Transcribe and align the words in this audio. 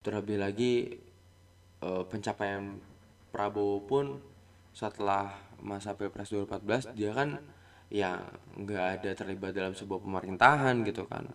Terlebih 0.00 0.40
lagi 0.40 0.96
eh, 1.84 2.04
pencapaian 2.08 2.80
Prabowo 3.28 3.84
pun 3.84 4.16
setelah 4.72 5.36
masa 5.60 5.92
Pilpres 5.92 6.32
2014 6.32 6.96
dia 6.96 7.12
kan 7.12 7.36
ya 7.92 8.16
nggak 8.56 8.84
ada 8.96 9.10
terlibat 9.12 9.52
dalam 9.52 9.76
sebuah 9.76 10.00
pemerintahan 10.00 10.80
gitu 10.88 11.04
kan. 11.04 11.28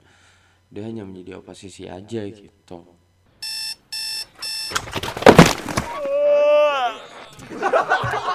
Dia 0.74 0.82
hanya 0.90 1.06
menjadi 1.06 1.38
oposisi 1.38 1.86
aja 1.86 2.26
gitu. 2.26 2.82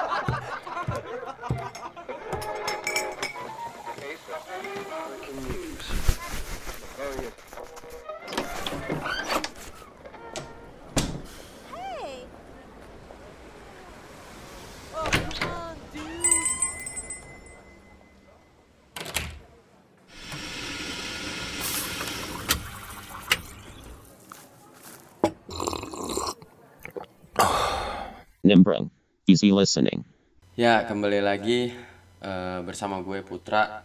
Easy 29.40 29.56
listening. 29.56 30.04
Ya, 30.52 30.84
kembali 30.84 31.24
lagi 31.24 31.72
eh, 32.20 32.58
bersama 32.60 33.00
gue 33.00 33.24
Putra. 33.24 33.80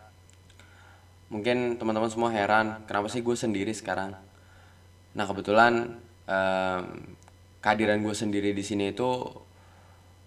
Mungkin 1.31 1.79
teman-teman 1.79 2.11
semua 2.11 2.27
heran, 2.35 2.83
kenapa 2.83 3.07
sih 3.07 3.23
gue 3.23 3.39
sendiri 3.39 3.71
sekarang? 3.71 4.19
Nah, 5.15 5.23
kebetulan 5.23 5.95
em, 6.27 6.83
kehadiran 7.63 8.03
gue 8.03 8.11
sendiri 8.11 8.51
di 8.51 8.67
sini 8.67 8.91
itu 8.91 9.07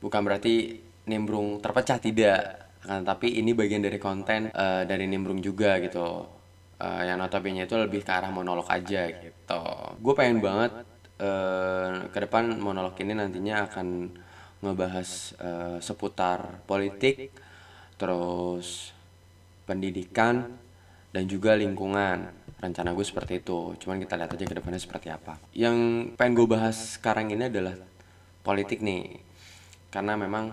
bukan 0.00 0.20
berarti 0.24 0.80
nimbrung 1.12 1.60
terpecah 1.60 2.00
tidak, 2.00 2.40
akan 2.88 3.04
tapi 3.04 3.36
ini 3.36 3.52
bagian 3.52 3.84
dari 3.84 4.00
konten 4.00 4.48
eh, 4.48 4.88
dari 4.88 5.04
nimbrung 5.12 5.44
juga 5.44 5.76
gitu. 5.84 6.24
Eh, 6.80 7.04
yang 7.04 7.20
notabene 7.20 7.68
itu 7.68 7.76
lebih 7.76 8.00
ke 8.00 8.16
arah 8.16 8.32
monolog 8.32 8.64
aja 8.72 9.12
gitu. 9.12 9.60
Gue 10.00 10.16
pengen 10.16 10.40
banget 10.40 10.72
eh, 11.20 12.08
ke 12.16 12.16
depan 12.16 12.56
monolog 12.56 12.96
ini 12.96 13.12
nantinya 13.12 13.68
akan 13.68 13.88
ngebahas 14.58 15.38
eh, 15.38 15.78
seputar 15.78 16.62
politik, 16.66 17.30
terus 17.98 18.90
pendidikan 19.68 20.48
dan 21.12 21.24
juga 21.28 21.54
lingkungan. 21.54 22.48
Rencana 22.58 22.90
gue 22.90 23.06
seperti 23.06 23.38
itu. 23.38 23.78
Cuman 23.78 24.02
kita 24.02 24.18
lihat 24.18 24.34
aja 24.34 24.42
ke 24.42 24.56
depannya 24.58 24.82
seperti 24.82 25.14
apa. 25.14 25.38
Yang 25.54 26.10
pengen 26.18 26.34
gue 26.34 26.46
bahas 26.50 26.98
sekarang 26.98 27.30
ini 27.30 27.46
adalah 27.46 27.78
politik 28.42 28.82
nih. 28.82 29.22
Karena 29.94 30.18
memang 30.18 30.50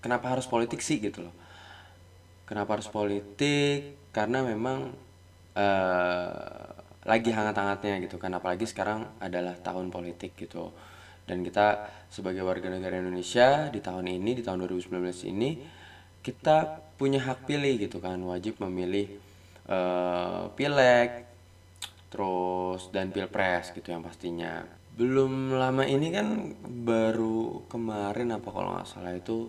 kenapa 0.00 0.32
harus 0.32 0.48
politik 0.48 0.80
sih 0.80 1.04
gitu 1.04 1.28
loh. 1.28 1.34
Kenapa 2.48 2.80
harus 2.80 2.88
politik? 2.88 4.08
Karena 4.08 4.40
memang 4.40 4.96
eh 5.52 6.72
lagi 7.02 7.28
hangat-hangatnya 7.28 8.00
gitu 8.08 8.16
kan. 8.16 8.32
Apalagi 8.32 8.64
sekarang 8.64 9.04
adalah 9.20 9.52
tahun 9.60 9.92
politik 9.92 10.32
gitu. 10.40 10.72
Dan 11.28 11.44
kita 11.44 11.92
sebagai 12.12 12.44
warga 12.44 12.68
negara 12.68 13.00
Indonesia 13.00 13.72
di 13.72 13.80
tahun 13.80 14.04
ini, 14.20 14.36
di 14.36 14.42
tahun 14.44 14.68
2019 14.68 15.32
ini, 15.32 15.56
kita 16.20 16.84
punya 17.00 17.24
hak 17.24 17.48
pilih 17.48 17.80
gitu 17.80 18.04
kan. 18.04 18.20
Wajib 18.20 18.60
memilih 18.60 19.08
eh 19.62 20.42
pileg, 20.52 21.24
terus 22.12 22.92
dan 22.92 23.08
pilpres 23.08 23.72
gitu 23.72 23.88
yang 23.88 24.04
pastinya. 24.04 24.60
Belum 24.92 25.56
lama 25.56 25.88
ini 25.88 26.12
kan 26.12 26.52
baru 26.84 27.64
kemarin 27.72 28.36
apa 28.36 28.48
kalau 28.52 28.76
nggak 28.76 28.88
salah 28.92 29.16
itu 29.16 29.48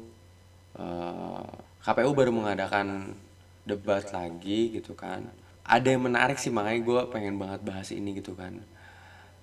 eh, 0.80 1.52
KPU 1.84 2.16
baru 2.16 2.32
mengadakan 2.32 3.12
debat 3.68 4.08
lagi 4.16 4.72
gitu 4.80 4.96
kan. 4.96 5.28
Ada 5.68 5.96
yang 5.96 6.08
menarik 6.08 6.40
sih 6.40 6.52
makanya 6.52 6.80
gue 6.84 7.00
pengen 7.12 7.36
banget 7.36 7.60
bahas 7.68 7.92
ini 7.92 8.16
gitu 8.16 8.36
kan. 8.40 8.64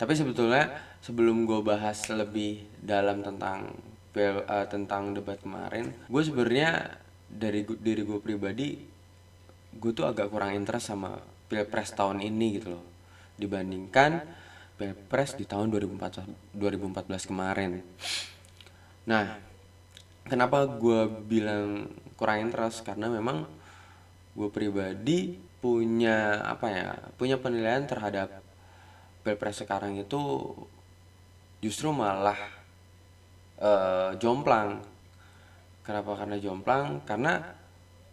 Tapi 0.01 0.17
sebetulnya 0.17 0.65
sebelum 1.05 1.45
gue 1.45 1.61
bahas 1.61 2.09
lebih 2.09 2.65
dalam 2.81 3.21
tentang 3.21 3.69
eh, 4.17 4.67
tentang 4.73 5.13
debat 5.13 5.37
kemarin, 5.37 5.93
gue 6.09 6.23
sebenarnya 6.25 6.97
dari 7.29 7.69
diri 7.69 8.01
gue 8.09 8.17
pribadi, 8.17 8.81
gue 9.77 9.93
tuh 9.93 10.09
agak 10.09 10.33
kurang 10.33 10.57
interest 10.57 10.89
sama 10.89 11.21
pilpres 11.53 11.93
tahun 11.93 12.25
ini 12.25 12.47
gitu 12.57 12.81
loh, 12.81 12.85
dibandingkan 13.37 14.25
pilpres 14.81 15.37
di 15.37 15.45
tahun 15.45 15.69
2014 15.69 16.57
2014 16.57 17.29
kemarin. 17.29 17.85
Nah, 19.05 19.37
kenapa 20.25 20.65
gue 20.65 21.13
bilang 21.29 21.93
kurang 22.17 22.49
interest 22.49 22.89
karena 22.89 23.13
memang 23.13 23.45
gue 24.33 24.49
pribadi 24.49 25.37
punya 25.61 26.41
apa 26.49 26.67
ya 26.73 26.89
punya 27.21 27.37
penilaian 27.37 27.85
terhadap 27.85 28.50
pilpres 29.21 29.63
sekarang 29.65 30.01
itu 30.01 30.53
justru 31.61 31.93
malah 31.93 32.39
eh, 33.61 34.11
jomplang. 34.17 34.81
Kenapa 35.85 36.17
karena 36.17 36.37
jomplang? 36.41 37.05
Karena 37.05 37.41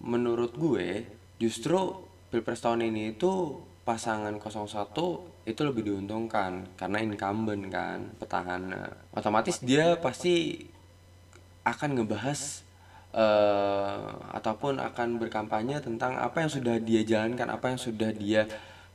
menurut 0.03 0.53
gue 0.55 1.07
justru 1.41 2.05
pilpres 2.29 2.61
tahun 2.61 2.91
ini 2.91 3.17
itu 3.17 3.61
pasangan 3.87 4.35
01 4.35 5.47
itu 5.47 5.61
lebih 5.63 5.87
diuntungkan 5.87 6.75
karena 6.75 6.99
incumbent 6.99 7.71
kan 7.71 8.03
petahana. 8.19 8.91
Otomatis 9.15 9.63
dia 9.63 9.95
pasti 9.95 10.67
akan 11.63 11.95
ngebahas 11.95 12.67
eh, 13.15 14.11
ataupun 14.35 14.83
akan 14.83 15.23
berkampanye 15.23 15.79
tentang 15.79 16.19
apa 16.19 16.43
yang 16.43 16.51
sudah 16.51 16.75
dia 16.83 17.01
jalankan, 17.07 17.47
apa 17.47 17.71
yang 17.71 17.79
sudah 17.79 18.11
dia 18.11 18.43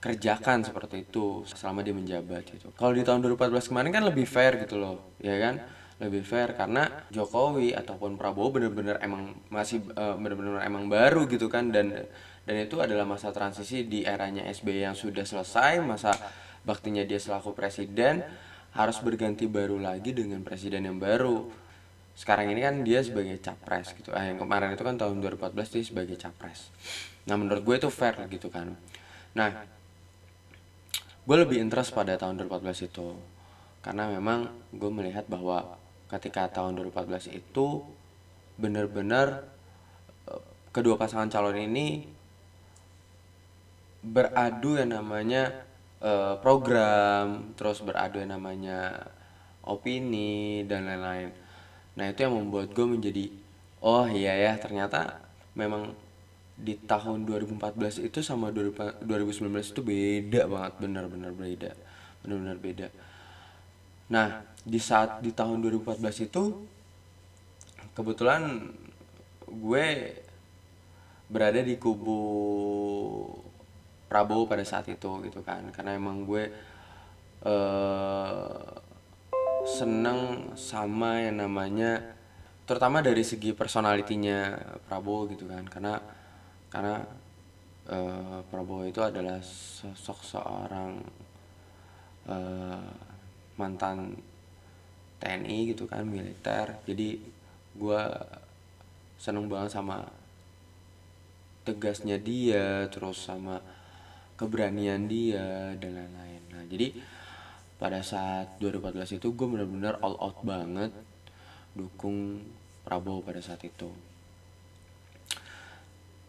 kerjakan 0.03 0.67
seperti 0.67 1.07
itu 1.07 1.47
selama 1.47 1.87
dia 1.87 1.95
menjabat 1.95 2.43
gitu. 2.51 2.75
Kalau 2.75 2.91
di 2.91 3.07
tahun 3.07 3.23
2014 3.23 3.71
kemarin 3.71 3.91
kan 3.95 4.03
lebih 4.03 4.27
fair 4.27 4.59
gitu 4.59 4.75
loh, 4.75 5.15
ya 5.23 5.39
kan? 5.39 5.63
Lebih 6.03 6.27
fair 6.27 6.59
karena 6.59 7.07
Jokowi 7.15 7.79
ataupun 7.79 8.19
Prabowo 8.19 8.51
benar-benar 8.51 8.99
emang 8.99 9.39
masih 9.47 9.79
eh, 9.95 10.15
benar-benar 10.19 10.67
emang 10.67 10.91
baru 10.91 11.31
gitu 11.31 11.47
kan 11.47 11.71
dan 11.71 11.95
dan 12.43 12.57
itu 12.59 12.83
adalah 12.83 13.07
masa 13.07 13.31
transisi 13.31 13.87
di 13.87 14.03
eranya 14.03 14.43
SBY 14.51 14.91
yang 14.91 14.99
sudah 14.99 15.23
selesai, 15.23 15.79
masa 15.79 16.11
baktinya 16.67 17.07
dia 17.07 17.23
selaku 17.23 17.55
presiden 17.55 18.27
harus 18.75 18.99
berganti 18.99 19.47
baru 19.47 19.79
lagi 19.79 20.11
dengan 20.11 20.43
presiden 20.43 20.91
yang 20.91 20.99
baru. 20.99 21.47
Sekarang 22.19 22.51
ini 22.51 22.67
kan 22.67 22.83
dia 22.83 23.07
sebagai 23.07 23.39
capres 23.39 23.95
gitu. 23.95 24.11
Eh, 24.11 24.35
yang 24.35 24.43
kemarin 24.43 24.75
itu 24.75 24.83
kan 24.83 24.99
tahun 24.99 25.23
2014 25.23 25.71
dia 25.71 25.83
sebagai 25.87 26.19
capres. 26.19 26.75
Nah 27.31 27.39
menurut 27.39 27.63
gue 27.63 27.77
itu 27.79 27.89
fair 27.95 28.19
gitu 28.27 28.51
kan. 28.51 28.75
Nah 29.39 29.71
gue 31.23 31.37
lebih 31.39 31.63
interest 31.63 31.95
pada 31.95 32.19
tahun 32.19 32.43
2014 32.47 32.91
itu 32.91 33.15
karena 33.83 34.11
memang 34.11 34.51
gue 34.75 34.91
melihat 34.91 35.27
bahwa 35.31 35.79
ketika 36.11 36.51
tahun 36.51 36.79
2014 36.79 37.31
itu 37.35 37.83
benar-benar 38.59 39.47
eh, 40.31 40.43
kedua 40.75 40.99
pasangan 40.99 41.31
calon 41.31 41.59
ini 41.59 42.07
beradu 44.03 44.83
yang 44.83 44.99
namanya 44.99 45.63
eh, 46.03 46.35
program, 46.43 47.55
terus 47.55 47.81
beradu 47.87 48.19
yang 48.19 48.35
namanya 48.35 49.07
opini 49.63 50.67
dan 50.67 50.91
lain-lain. 50.91 51.31
Nah 51.95 52.05
itu 52.11 52.27
yang 52.27 52.35
membuat 52.35 52.75
gue 52.75 52.87
menjadi 52.87 53.25
oh 53.83 54.07
iya 54.11 54.35
ya 54.35 54.53
ternyata 54.59 55.23
memang 55.55 55.95
di 56.53 56.77
tahun 56.79 57.25
2014 57.25 58.07
itu 58.07 58.19
sama 58.21 58.53
2000 58.53 59.03
2019 59.09 59.73
itu 59.73 59.81
beda 59.83 60.43
banget 60.47 60.73
benar-benar 60.79 61.33
beda 61.33 61.73
benar-benar 62.23 62.59
beda. 62.61 62.89
Nah 64.13 64.29
di 64.63 64.79
saat 64.79 65.25
di 65.25 65.35
tahun 65.35 65.59
2014 65.65 66.29
itu 66.31 66.43
kebetulan 67.99 68.71
gue 69.49 69.87
berada 71.33 71.61
di 71.61 71.75
kubu 71.81 72.21
Prabowo 74.07 74.45
pada 74.45 74.63
saat 74.63 74.93
itu 74.93 75.09
gitu 75.25 75.41
kan 75.41 75.73
karena 75.73 75.97
emang 75.97 76.29
gue 76.29 76.45
eh 77.43 78.81
seneng 79.63 80.53
sama 80.59 81.23
yang 81.23 81.47
namanya 81.47 82.03
terutama 82.67 82.99
dari 82.99 83.23
segi 83.23 83.55
personalitinya 83.55 84.59
Prabowo 84.91 85.31
gitu 85.31 85.47
kan 85.47 85.65
karena 85.71 86.03
karena 86.73 87.05
eh, 87.93 88.41
Prabowo 88.49 88.89
itu 88.89 89.05
adalah 89.05 89.37
sosok 89.45 90.25
seorang 90.25 90.97
eh, 92.33 92.89
mantan 93.61 94.17
TNI 95.21 95.77
gitu 95.77 95.85
kan 95.85 96.09
militer. 96.09 96.81
Jadi 96.89 97.21
gue 97.77 98.03
seneng 99.21 99.47
banget 99.53 99.77
sama 99.77 100.03
tegasnya 101.63 102.19
dia 102.19 102.91
terus 102.91 103.23
sama 103.23 103.63
keberanian 104.35 105.07
dia 105.07 105.77
dan 105.79 105.95
lain-lain. 105.95 106.43
Nah 106.51 106.65
jadi 106.67 106.91
pada 107.79 108.03
saat 108.03 108.59
2014 108.59 109.21
itu 109.21 109.29
gue 109.31 109.47
bener-bener 109.47 109.95
all 110.01 110.19
out 110.19 110.41
banget 110.43 110.91
dukung 111.77 112.43
Prabowo 112.83 113.23
pada 113.23 113.39
saat 113.39 113.63
itu 113.63 113.91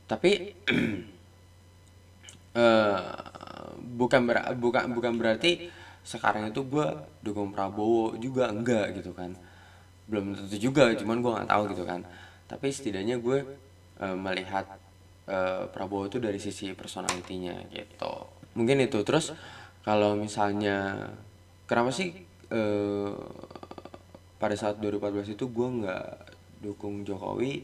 tapi 0.09 0.53
eh, 2.63 3.01
bukan 3.97 4.21
ber- 4.27 4.55
bukan 4.57 4.83
bukan 4.93 5.13
berarti 5.19 5.69
sekarang 6.03 6.51
itu 6.51 6.61
gue 6.67 6.87
dukung 7.23 7.55
Prabowo 7.55 8.15
juga 8.19 8.51
enggak 8.51 8.99
gitu 8.99 9.15
kan. 9.15 9.31
Belum 10.09 10.35
tentu 10.35 10.57
juga 10.59 10.91
cuman 10.93 11.17
gue 11.23 11.31
nggak 11.31 11.49
tahu 11.49 11.63
gitu 11.71 11.83
kan. 11.87 12.01
Tapi 12.47 12.67
setidaknya 12.69 13.17
gue 13.23 13.37
eh, 14.03 14.17
melihat 14.17 14.65
eh, 15.27 15.63
Prabowo 15.71 16.07
itu 16.11 16.19
dari 16.19 16.39
sisi 16.41 16.71
personalitinya 16.75 17.55
gitu. 17.71 18.13
Mungkin 18.59 18.83
itu. 18.83 18.99
Terus 19.07 19.31
kalau 19.83 20.15
misalnya 20.19 21.09
kenapa 21.65 21.89
sih 21.95 22.11
eh, 22.51 23.13
pada 24.37 24.55
saat 24.59 24.75
2014 24.83 25.35
itu 25.39 25.45
gue 25.47 25.67
nggak 25.83 26.07
dukung 26.63 27.07
Jokowi 27.07 27.63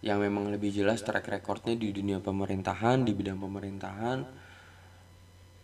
yang 0.00 0.20
memang 0.20 0.48
lebih 0.48 0.72
jelas 0.72 1.04
track 1.04 1.28
recordnya 1.28 1.76
di 1.76 1.92
dunia 1.92 2.24
pemerintahan 2.24 3.04
di 3.04 3.12
bidang 3.12 3.36
pemerintahan. 3.36 4.18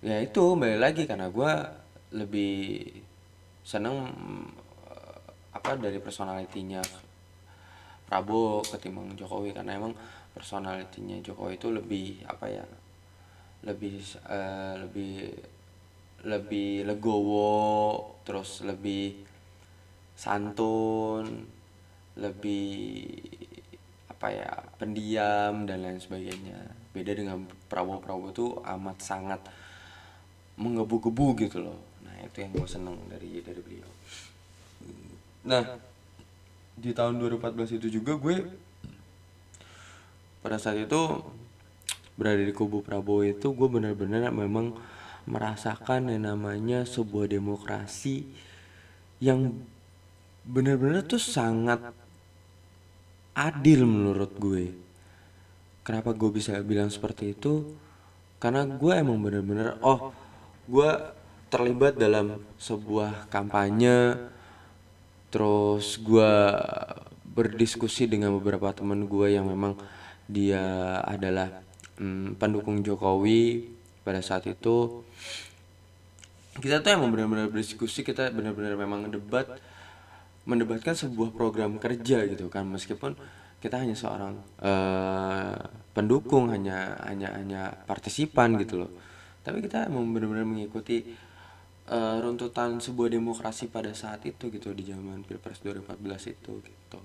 Ya 0.04 0.20
itu 0.20 0.54
balik 0.60 0.80
lagi 0.80 1.02
karena 1.08 1.32
gue 1.32 1.52
lebih 2.12 2.84
seneng 3.64 4.12
eh, 4.92 5.20
apa 5.56 5.74
dari 5.80 5.98
personalitinya 5.98 6.84
Prabowo 8.06 8.62
ketimbang 8.62 9.18
Jokowi 9.18 9.50
karena 9.50 9.74
emang 9.74 9.96
personalitinya 10.30 11.18
Jokowi 11.24 11.58
itu 11.58 11.68
lebih 11.74 12.06
apa 12.28 12.46
ya 12.46 12.64
lebih 13.66 13.98
eh, 14.30 14.74
lebih 14.84 15.12
lebih 16.28 16.86
legowo 16.86 18.14
terus 18.22 18.62
lebih 18.62 19.26
santun 20.14 21.50
lebih 22.16 23.16
apa 24.16 24.32
ya 24.32 24.48
pendiam 24.80 25.68
dan 25.68 25.84
lain 25.84 26.00
sebagainya. 26.00 26.56
Beda 26.96 27.12
dengan 27.12 27.44
Prabowo 27.68 28.00
Prabowo 28.00 28.32
itu 28.32 28.46
amat 28.64 28.96
sangat 29.04 29.40
menggebu-gebu 30.56 31.36
gitu 31.44 31.60
loh. 31.60 31.76
Nah 32.00 32.16
itu 32.24 32.40
yang 32.40 32.56
gue 32.56 32.64
seneng 32.64 32.96
dari 33.12 33.44
dari 33.44 33.60
beliau. 33.60 33.90
Nah 35.44 35.76
di 36.80 36.96
tahun 36.96 37.20
2014 37.20 37.76
itu 37.76 38.00
juga 38.00 38.16
gue 38.16 38.36
pada 40.40 40.56
saat 40.56 40.80
itu 40.80 41.00
berada 42.16 42.40
di 42.40 42.56
kubu 42.56 42.80
Prabowo 42.80 43.20
itu 43.20 43.52
gue 43.52 43.68
benar-benar 43.68 44.32
memang 44.32 44.72
merasakan 45.28 46.08
yang 46.08 46.24
namanya 46.32 46.88
sebuah 46.88 47.28
demokrasi 47.28 48.24
yang 49.20 49.52
benar-benar 50.48 51.04
tuh 51.04 51.20
sangat 51.20 51.92
adil 53.36 53.84
menurut 53.84 54.32
gue. 54.40 54.72
Kenapa 55.84 56.16
gue 56.16 56.32
bisa 56.32 56.56
bilang 56.64 56.88
seperti 56.88 57.36
itu? 57.36 57.76
Karena 58.40 58.64
gue 58.64 58.92
emang 58.96 59.20
bener-bener 59.20 59.76
oh 59.84 60.12
gue 60.66 60.90
terlibat 61.46 61.94
dalam 61.94 62.42
sebuah 62.58 63.30
kampanye 63.30 64.18
terus 65.30 66.00
gue 66.02 66.32
berdiskusi 67.22 68.10
dengan 68.10 68.34
beberapa 68.34 68.72
teman 68.74 69.06
gue 69.06 69.36
yang 69.36 69.46
memang 69.46 69.78
dia 70.26 70.98
adalah 71.06 71.62
mm, 72.02 72.40
pendukung 72.40 72.82
Jokowi 72.82 73.70
pada 74.02 74.18
saat 74.24 74.50
itu 74.50 75.06
kita 76.56 76.80
tuh 76.82 76.90
emang 76.96 77.12
benar-benar 77.12 77.52
berdiskusi 77.52 78.02
kita 78.02 78.32
benar-benar 78.32 78.74
memang 78.74 79.06
debat 79.12 79.46
mendebatkan 80.46 80.94
sebuah 80.94 81.34
program 81.34 81.76
kerja 81.76 82.24
gitu 82.30 82.46
kan. 82.46 82.64
Meskipun 82.70 83.18
kita 83.58 83.82
hanya 83.82 83.98
seorang 83.98 84.34
eh, 84.62 85.58
pendukung 85.90 86.54
hanya 86.54 86.96
hanya 87.04 87.34
hanya 87.34 87.62
partisipan 87.84 88.54
gitu 88.62 88.86
loh. 88.86 88.92
Tapi 89.42 89.62
kita 89.62 89.90
emang 89.90 90.06
benar-benar 90.14 90.46
mengikuti 90.46 91.02
eh, 91.90 92.16
runtutan 92.22 92.78
sebuah 92.78 93.10
demokrasi 93.10 93.68
pada 93.68 93.90
saat 93.92 94.22
itu 94.22 94.48
gitu 94.48 94.70
di 94.70 94.86
zaman 94.86 95.26
pilpres 95.26 95.58
2014 95.66 96.32
itu 96.32 96.52
gitu. 96.62 96.98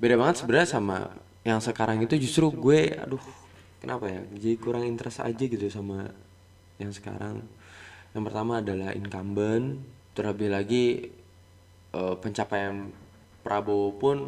Beda 0.00 0.16
banget 0.16 0.42
sebenarnya 0.42 0.68
sama 0.68 0.98
yang 1.44 1.60
sekarang 1.60 2.02
itu 2.02 2.14
justru 2.18 2.50
gue 2.50 2.92
aduh 2.98 3.22
kenapa 3.78 4.10
ya 4.10 4.20
jadi 4.36 4.56
kurang 4.58 4.84
interest 4.84 5.22
aja 5.22 5.44
gitu 5.44 5.66
sama 5.68 6.08
yang 6.80 6.94
sekarang. 6.94 7.44
Yang 8.16 8.22
pertama 8.32 8.64
adalah 8.64 8.96
incumbent 8.96 9.82
terlebih 10.16 10.50
lagi 10.50 10.86
eh, 11.94 12.16
pencapaian 12.20 12.90
Prabowo 13.44 13.96
pun 13.96 14.18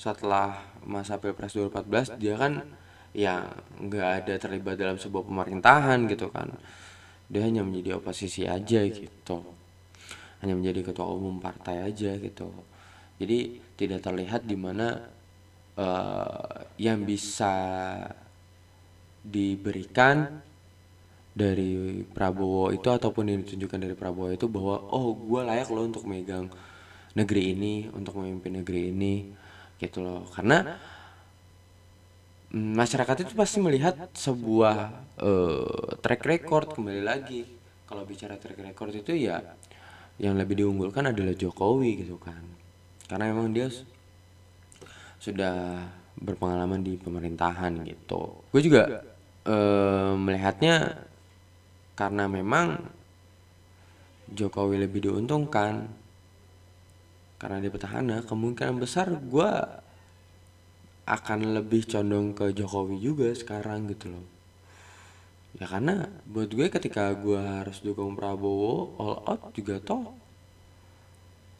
setelah 0.00 0.60
masa 0.84 1.20
Pilpres 1.20 1.52
2014 1.52 2.16
dia 2.16 2.34
kan 2.40 2.64
ya 3.12 3.52
nggak 3.76 4.08
ada 4.24 4.34
terlibat 4.40 4.80
dalam 4.80 4.96
sebuah 4.96 5.24
pemerintahan 5.28 6.08
gitu 6.08 6.28
kan. 6.32 6.56
Dia 7.30 7.46
hanya 7.46 7.62
menjadi 7.62 8.00
oposisi 8.00 8.44
aja 8.48 8.82
gitu. 8.84 9.38
Hanya 10.42 10.56
menjadi 10.56 10.90
ketua 10.90 11.06
umum 11.08 11.38
partai 11.38 11.84
aja 11.84 12.16
gitu. 12.16 12.50
Jadi 13.20 13.60
tidak 13.76 14.00
terlihat 14.02 14.44
di 14.48 14.56
mana 14.56 14.98
eh, 15.76 16.56
yang 16.80 17.04
bisa 17.04 17.52
diberikan 19.20 20.40
dari 21.30 22.02
Prabowo 22.02 22.74
itu 22.74 22.88
ataupun 22.90 23.30
yang 23.30 23.38
ditunjukkan 23.46 23.78
dari 23.78 23.94
Prabowo 23.94 24.34
itu 24.34 24.50
bahwa 24.50 24.80
oh 24.90 25.14
gue 25.14 25.40
layak 25.44 25.68
loh 25.70 25.86
untuk 25.86 26.04
megang 26.08 26.50
negeri 27.14 27.54
ini 27.56 27.74
untuk 27.90 28.22
memimpin 28.22 28.62
negeri 28.62 28.90
ini 28.94 29.14
gitu 29.80 30.04
loh. 30.04 30.28
Karena 30.30 30.78
mm, 32.52 32.72
masyarakat 32.76 33.16
itu 33.26 33.32
pasti 33.34 33.58
melihat 33.58 33.96
sebuah 34.14 34.76
eh, 35.18 35.90
track 35.98 36.22
record. 36.26 36.76
Kembali 36.76 37.02
lagi 37.02 37.42
kalau 37.88 38.06
bicara 38.06 38.38
track 38.38 38.60
record 38.62 38.94
itu 38.94 39.16
ya 39.16 39.42
yang 40.20 40.36
lebih 40.36 40.60
diunggulkan 40.62 41.10
adalah 41.10 41.34
Jokowi 41.34 42.06
gitu 42.06 42.20
kan. 42.20 42.44
Karena 43.08 43.32
memang 43.32 43.50
dia 43.50 43.66
sudah 45.18 45.84
berpengalaman 46.20 46.84
di 46.84 47.00
pemerintahan 47.00 47.80
gitu. 47.88 48.44
Gue 48.52 48.62
juga 48.62 49.02
eh, 49.48 50.12
melihatnya 50.14 51.08
karena 51.96 52.24
memang 52.30 52.80
Jokowi 54.30 54.78
lebih 54.86 55.10
diuntungkan 55.10 55.99
karena 57.40 57.56
dia 57.56 57.72
petahana 57.72 58.20
kemungkinan 58.20 58.76
besar 58.76 59.08
gue 59.16 59.50
akan 61.08 61.56
lebih 61.56 61.88
condong 61.88 62.36
ke 62.36 62.52
Jokowi 62.52 63.00
juga 63.00 63.32
sekarang 63.32 63.88
gitu 63.88 64.12
loh. 64.12 64.26
Ya 65.58 65.66
karena 65.66 66.06
buat 66.28 66.52
gue 66.52 66.70
ketika 66.70 67.10
gue 67.16 67.40
harus 67.40 67.82
dukung 67.82 68.14
Prabowo 68.14 68.94
all 69.00 69.16
out 69.26 69.50
juga 69.56 69.82
toh. 69.82 70.14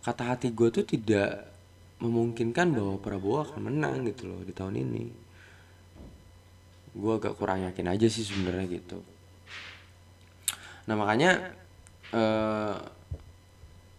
Kata 0.04 0.36
hati 0.36 0.54
gue 0.54 0.68
tuh 0.70 0.86
tidak 0.86 1.50
memungkinkan 1.98 2.76
bahwa 2.76 3.00
Prabowo 3.00 3.42
akan 3.48 3.72
menang 3.72 4.06
gitu 4.06 4.30
loh 4.30 4.44
di 4.44 4.52
tahun 4.54 4.84
ini. 4.84 5.04
Gue 6.94 7.12
agak 7.18 7.34
kurang 7.40 7.66
yakin 7.66 7.90
aja 7.90 8.06
sih 8.06 8.22
sebenarnya 8.22 8.68
gitu. 8.68 9.00
Nah 10.86 10.94
makanya 10.94 11.56
eh 12.14 12.76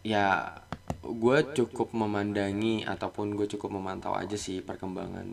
ya 0.08 0.56
gue 1.02 1.38
cukup 1.58 1.92
memandangi 1.98 2.86
ataupun 2.86 3.34
gue 3.34 3.48
cukup 3.50 3.74
memantau 3.74 4.14
aja 4.14 4.38
sih 4.38 4.62
perkembangan 4.62 5.28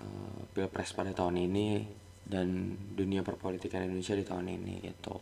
eh, 0.00 0.38
pilpres 0.56 0.96
pada 0.96 1.12
tahun 1.12 1.44
ini 1.50 1.68
dan 2.24 2.72
dunia 2.96 3.20
perpolitikan 3.20 3.84
Indonesia 3.84 4.16
di 4.16 4.24
tahun 4.24 4.48
ini 4.48 4.74
gitu. 4.88 5.20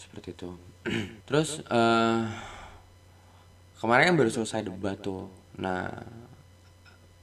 Seperti 0.00 0.32
itu. 0.32 0.50
Terus 1.28 1.60
eh 1.68 2.22
kemarin 3.78 4.12
kan 4.12 4.16
baru 4.16 4.30
selesai 4.32 4.64
debat 4.64 4.96
tuh. 4.98 5.28
Nah 5.60 5.92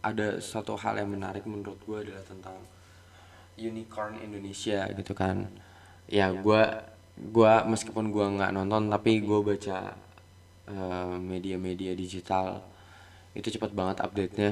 ada 0.06 0.38
satu 0.38 0.78
hal 0.78 1.02
yang 1.02 1.10
menarik 1.18 1.50
menurut 1.50 1.82
gue 1.82 1.98
adalah 2.06 2.22
tentang 2.22 2.62
unicorn 3.58 4.22
Indonesia 4.22 4.86
gitu 4.94 5.18
kan. 5.18 5.50
Ya 6.06 6.30
gue 6.30 6.62
gua 7.16 7.64
meskipun 7.66 8.12
gua 8.12 8.30
nggak 8.30 8.54
nonton 8.54 8.92
tapi 8.92 9.24
gue 9.24 9.40
baca 9.42 10.05
eh, 10.70 11.16
media-media 11.18 11.94
digital. 11.94 12.62
Itu 13.36 13.52
cepat 13.52 13.72
banget 13.74 14.02
update-nya. 14.02 14.52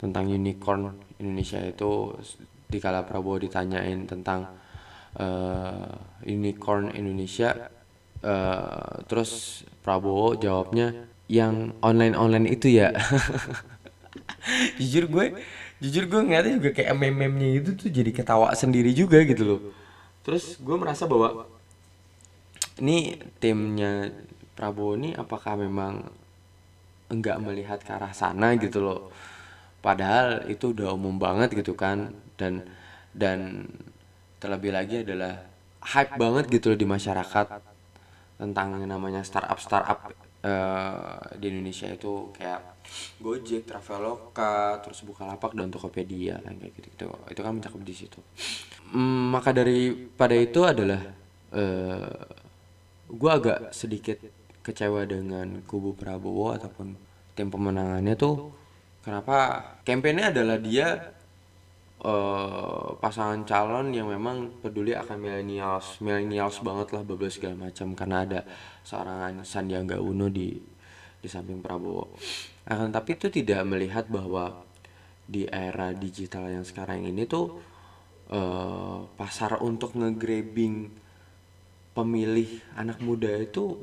Tentang 0.00 0.24
unicorn 0.28 0.96
Indonesia 1.20 1.60
itu 1.60 2.16
dikala 2.70 3.04
Prabowo 3.04 3.42
ditanyain 3.42 4.06
tentang 4.06 4.48
eh, 5.18 5.90
unicorn 6.24 6.94
Indonesia 6.94 7.70
eh, 8.22 8.92
terus 9.10 9.62
Prabowo 9.82 10.38
jawabnya 10.38 11.10
yang 11.30 11.74
online 11.84 12.14
online 12.18 12.46
itu 12.50 12.80
ya. 12.80 12.90
Jujur 14.80 15.06
gue 15.06 15.26
jujur 15.80 16.04
gue 16.04 16.20
ngeliatnya 16.20 16.60
juga 16.60 16.70
kayak 16.76 16.92
meme-memnya 16.92 17.56
itu 17.56 17.72
tuh 17.72 17.88
jadi 17.88 18.12
ketawa 18.12 18.52
sendiri 18.52 18.92
juga 18.92 19.24
gitu 19.24 19.42
loh. 19.44 19.60
Terus 20.20 20.60
gue 20.60 20.76
merasa 20.76 21.08
bahwa 21.08 21.48
ini 22.80 23.16
timnya 23.40 24.12
Prabowo 24.60 24.92
ini 24.92 25.16
apakah 25.16 25.56
memang 25.56 26.04
enggak 27.08 27.40
melihat 27.40 27.80
ke 27.80 27.96
arah 27.96 28.12
sana 28.12 28.52
gitu 28.60 28.84
loh? 28.84 29.08
Padahal 29.80 30.44
itu 30.52 30.76
udah 30.76 30.92
umum 30.92 31.16
banget 31.16 31.56
gitu 31.56 31.72
kan 31.72 32.12
dan 32.36 32.68
dan 33.16 33.64
terlebih 34.36 34.76
lagi 34.76 35.00
adalah 35.00 35.48
hype 35.80 36.20
banget 36.20 36.52
gitu 36.52 36.76
loh 36.76 36.78
di 36.78 36.84
masyarakat 36.84 37.46
tentang 38.36 38.76
yang 38.76 38.92
namanya 38.92 39.24
startup 39.24 39.56
startup 39.56 40.12
eh, 40.44 41.40
di 41.40 41.56
Indonesia 41.56 41.88
itu 41.88 42.28
kayak 42.36 42.60
Gojek, 43.16 43.64
Traveloka, 43.64 44.84
terus 44.84 45.00
Bukalapak 45.08 45.56
dan 45.56 45.72
Tokopedia 45.72 46.36
kayak 46.36 46.72
gitu 46.76 46.88
gitu 46.92 47.04
itu 47.32 47.40
kan 47.40 47.56
mencakup 47.56 47.80
di 47.80 47.96
situ. 47.96 48.20
Hmm, 48.92 49.32
maka 49.32 49.56
daripada 49.56 50.36
itu 50.36 50.60
adalah 50.68 51.00
eh 51.56 52.12
gue 53.08 53.30
agak 53.32 53.72
sedikit 53.72 54.20
kecewa 54.60 55.08
dengan 55.08 55.64
kubu 55.64 55.96
Prabowo 55.96 56.52
ataupun 56.56 56.94
tim 57.32 57.48
pemenangannya 57.48 58.14
tuh 58.16 58.52
kenapa 59.00 59.64
kampanye 59.82 60.28
adalah 60.28 60.60
dia 60.60 61.16
eh 62.00 62.86
pasangan 62.96 63.44
calon 63.44 63.92
yang 63.92 64.08
memang 64.08 64.60
peduli 64.64 64.96
akan 64.96 65.20
millennials 65.20 66.00
millennials 66.00 66.64
banget 66.64 66.96
lah 66.96 67.04
bablas 67.04 67.36
segala 67.36 67.68
macam 67.68 67.92
karena 67.92 68.24
ada 68.24 68.40
seorang 68.84 69.44
Sandiaga 69.44 70.00
Uno 70.00 70.32
di 70.32 70.56
di 71.20 71.28
samping 71.28 71.60
Prabowo. 71.60 72.16
Akan 72.64 72.88
tapi 72.88 73.20
itu 73.20 73.28
tidak 73.28 73.68
melihat 73.68 74.08
bahwa 74.08 74.64
di 75.28 75.44
era 75.46 75.92
digital 75.92 76.48
yang 76.48 76.64
sekarang 76.64 77.04
ini 77.04 77.28
tuh 77.28 77.60
eh, 78.32 78.98
pasar 79.14 79.60
untuk 79.60 79.94
nge-grabbing 79.94 80.90
pemilih 81.92 82.64
anak 82.74 82.98
muda 83.04 83.28
itu 83.36 83.78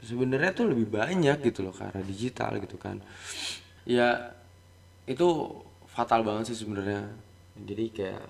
sebenarnya 0.00 0.50
tuh 0.56 0.72
lebih 0.72 0.88
banyak 0.88 1.40
gitu 1.44 1.64
loh 1.64 1.74
karena 1.74 2.00
digital 2.04 2.56
gitu 2.60 2.76
kan. 2.76 3.00
Ya 3.84 4.34
itu 5.04 5.26
fatal 5.88 6.24
banget 6.24 6.52
sih 6.52 6.64
sebenarnya. 6.64 7.10
Jadi 7.56 7.84
kayak 7.92 8.24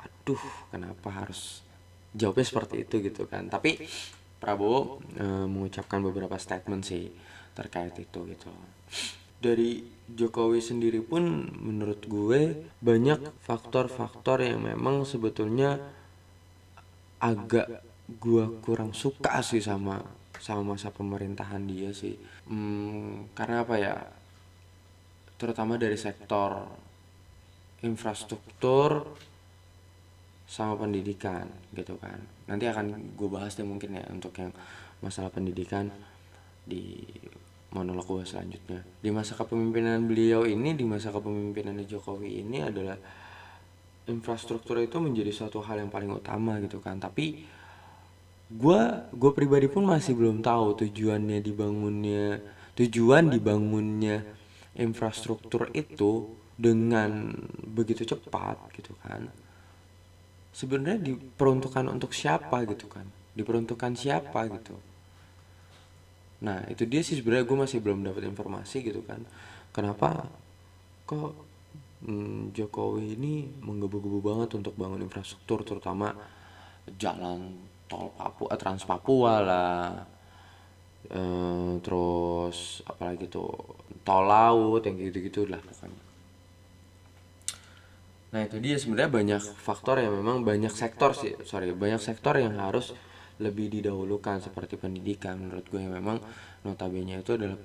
aduh 0.00 0.44
kenapa 0.68 1.08
harus 1.08 1.64
jawabnya 2.12 2.46
seperti 2.46 2.84
itu 2.84 3.00
gitu 3.00 3.24
kan. 3.28 3.48
Tapi 3.48 3.80
Prabowo 4.38 5.00
eh, 5.16 5.46
mengucapkan 5.48 6.04
beberapa 6.04 6.36
statement 6.36 6.84
sih 6.84 7.08
terkait 7.56 7.96
itu 7.96 8.20
gitu. 8.28 8.50
Dari 9.40 9.84
Jokowi 10.08 10.60
sendiri 10.60 11.00
pun 11.04 11.48
menurut 11.60 12.04
gue 12.04 12.68
banyak 12.80 13.40
faktor-faktor 13.44 14.40
yang 14.40 14.64
memang 14.64 15.04
sebetulnya 15.04 15.80
agak 17.24 17.80
gua 18.20 18.52
kurang 18.60 18.92
suka 18.92 19.40
sih 19.40 19.64
sama 19.64 20.04
sama 20.44 20.76
masa 20.76 20.92
pemerintahan 20.92 21.64
dia 21.64 21.88
sih. 21.96 22.20
Hmm, 22.52 23.32
karena 23.32 23.64
apa 23.64 23.80
ya? 23.80 23.96
Terutama 25.40 25.80
dari 25.80 25.96
sektor 25.96 26.68
infrastruktur 27.80 29.08
sama 30.44 30.76
pendidikan 30.84 31.48
gitu 31.72 31.96
kan. 31.96 32.20
Nanti 32.44 32.68
akan 32.68 33.16
gue 33.16 33.28
bahas 33.32 33.56
deh 33.56 33.64
mungkin 33.64 33.96
ya 33.96 34.04
untuk 34.12 34.36
yang 34.36 34.52
masalah 35.00 35.32
pendidikan 35.32 35.88
di 36.68 37.00
monolog 37.72 38.04
gue 38.04 38.28
selanjutnya. 38.28 38.84
Di 39.00 39.08
masa 39.08 39.32
kepemimpinan 39.40 40.04
beliau 40.04 40.44
ini 40.44 40.76
di 40.76 40.84
masa 40.84 41.08
kepemimpinan 41.08 41.80
Jokowi 41.88 42.44
ini 42.44 42.60
adalah 42.60 43.00
infrastruktur 44.04 44.76
itu 44.84 45.00
menjadi 45.00 45.32
suatu 45.32 45.64
hal 45.64 45.80
yang 45.80 45.88
paling 45.88 46.12
utama 46.12 46.60
gitu 46.60 46.84
kan. 46.84 47.00
Tapi 47.00 47.53
gua 48.54 49.10
gue 49.10 49.30
pribadi 49.34 49.66
pun 49.66 49.82
masih 49.82 50.14
belum 50.14 50.38
tahu 50.38 50.86
tujuannya 50.86 51.42
dibangunnya 51.42 52.38
tujuan 52.78 53.30
dibangunnya 53.30 54.22
infrastruktur 54.78 55.70
itu 55.74 56.30
dengan 56.54 57.34
begitu 57.66 58.06
cepat 58.06 58.70
gitu 58.78 58.94
kan. 59.02 59.26
Sebenarnya 60.54 61.02
diperuntukkan 61.02 61.90
untuk 61.90 62.14
siapa 62.14 62.62
gitu 62.70 62.86
kan? 62.86 63.06
Diperuntukkan 63.34 63.98
siapa 63.98 64.46
gitu? 64.46 64.78
Nah 66.46 66.62
itu 66.70 66.86
dia 66.86 67.02
sih 67.02 67.18
sebenarnya 67.18 67.46
gue 67.46 67.58
masih 67.58 67.78
belum 67.82 68.06
dapat 68.06 68.22
informasi 68.30 68.86
gitu 68.86 69.02
kan. 69.02 69.22
Kenapa? 69.74 70.30
Kok 71.10 71.30
hmm, 72.06 72.54
Jokowi 72.54 73.18
ini 73.18 73.50
menggebu-gebu 73.66 74.22
banget 74.22 74.54
untuk 74.54 74.78
bangun 74.78 75.02
infrastruktur 75.02 75.66
terutama 75.66 76.14
jalan 77.00 77.73
tol 77.90 78.12
Papua 78.16 78.52
Trans 78.56 78.82
Papua 78.84 79.34
lah. 79.40 79.86
Eh, 81.10 81.72
terus 81.84 82.80
apalagi 82.88 83.28
tuh? 83.28 83.52
Tol 84.04 84.24
laut 84.24 84.82
yang 84.84 84.96
gitu-gitu 85.00 85.48
lah 85.48 85.60
pokoknya. 85.60 86.02
Nah 88.34 88.40
itu 88.42 88.58
dia 88.58 88.74
sebenarnya 88.74 89.10
banyak 89.14 89.42
faktor 89.62 90.02
yang 90.02 90.10
memang 90.10 90.42
banyak 90.42 90.74
sektor 90.74 91.14
sih. 91.14 91.38
Sorry 91.46 91.70
banyak 91.70 92.02
sektor 92.02 92.34
yang 92.34 92.58
harus 92.58 92.90
lebih 93.38 93.70
didahulukan 93.70 94.42
seperti 94.42 94.74
pendidikan. 94.74 95.38
Menurut 95.38 95.64
gue 95.70 95.78
yang 95.78 95.94
memang 95.94 96.18
notabene 96.66 97.22
itu 97.22 97.32
adalah 97.38 97.56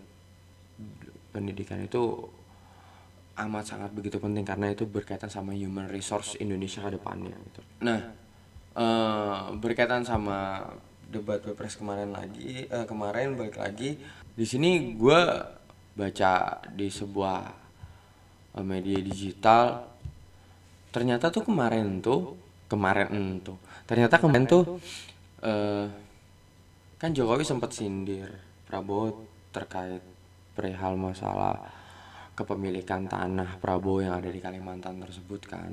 pendidikan 1.34 1.82
itu 1.82 2.30
amat 3.40 3.66
sangat 3.66 3.92
begitu 3.96 4.20
penting 4.20 4.44
karena 4.44 4.70
itu 4.76 4.84
berkaitan 4.84 5.32
sama 5.32 5.56
human 5.56 5.88
resource 5.88 6.36
Indonesia 6.38 6.84
ke 6.84 6.92
depannya 7.00 7.34
gitu. 7.34 7.62
Nah 7.82 8.29
eh, 8.78 9.40
berkaitan 9.58 10.06
sama 10.06 10.70
debat 11.10 11.42
pilpres 11.42 11.78
kemarin 11.78 12.14
lagi 12.14 12.70
eh, 12.70 12.86
kemarin 12.86 13.34
balik 13.34 13.58
lagi. 13.58 13.98
Di 14.34 14.46
sini 14.46 14.94
gue 14.94 15.22
baca 15.98 16.34
di 16.74 16.88
sebuah 16.88 17.40
eh, 18.58 18.66
media 18.66 19.00
digital 19.02 19.86
ternyata 20.90 21.30
tuh 21.30 21.46
kemarin 21.46 22.02
tuh 22.02 22.34
kemarin 22.66 23.42
tuh 23.46 23.58
ternyata 23.86 24.18
kemarin 24.18 24.46
tuh 24.50 24.82
eh 25.46 25.86
kan 27.00 27.16
Jokowi 27.16 27.48
sempat 27.48 27.72
sindir 27.72 28.28
Prabowo 28.68 29.24
terkait 29.56 30.04
perihal 30.52 31.00
masalah 31.00 31.56
kepemilikan 32.36 33.08
tanah 33.08 33.56
Prabowo 33.64 34.04
yang 34.04 34.20
ada 34.20 34.28
di 34.28 34.44
Kalimantan 34.44 35.00
tersebut 35.00 35.42
kan. 35.48 35.72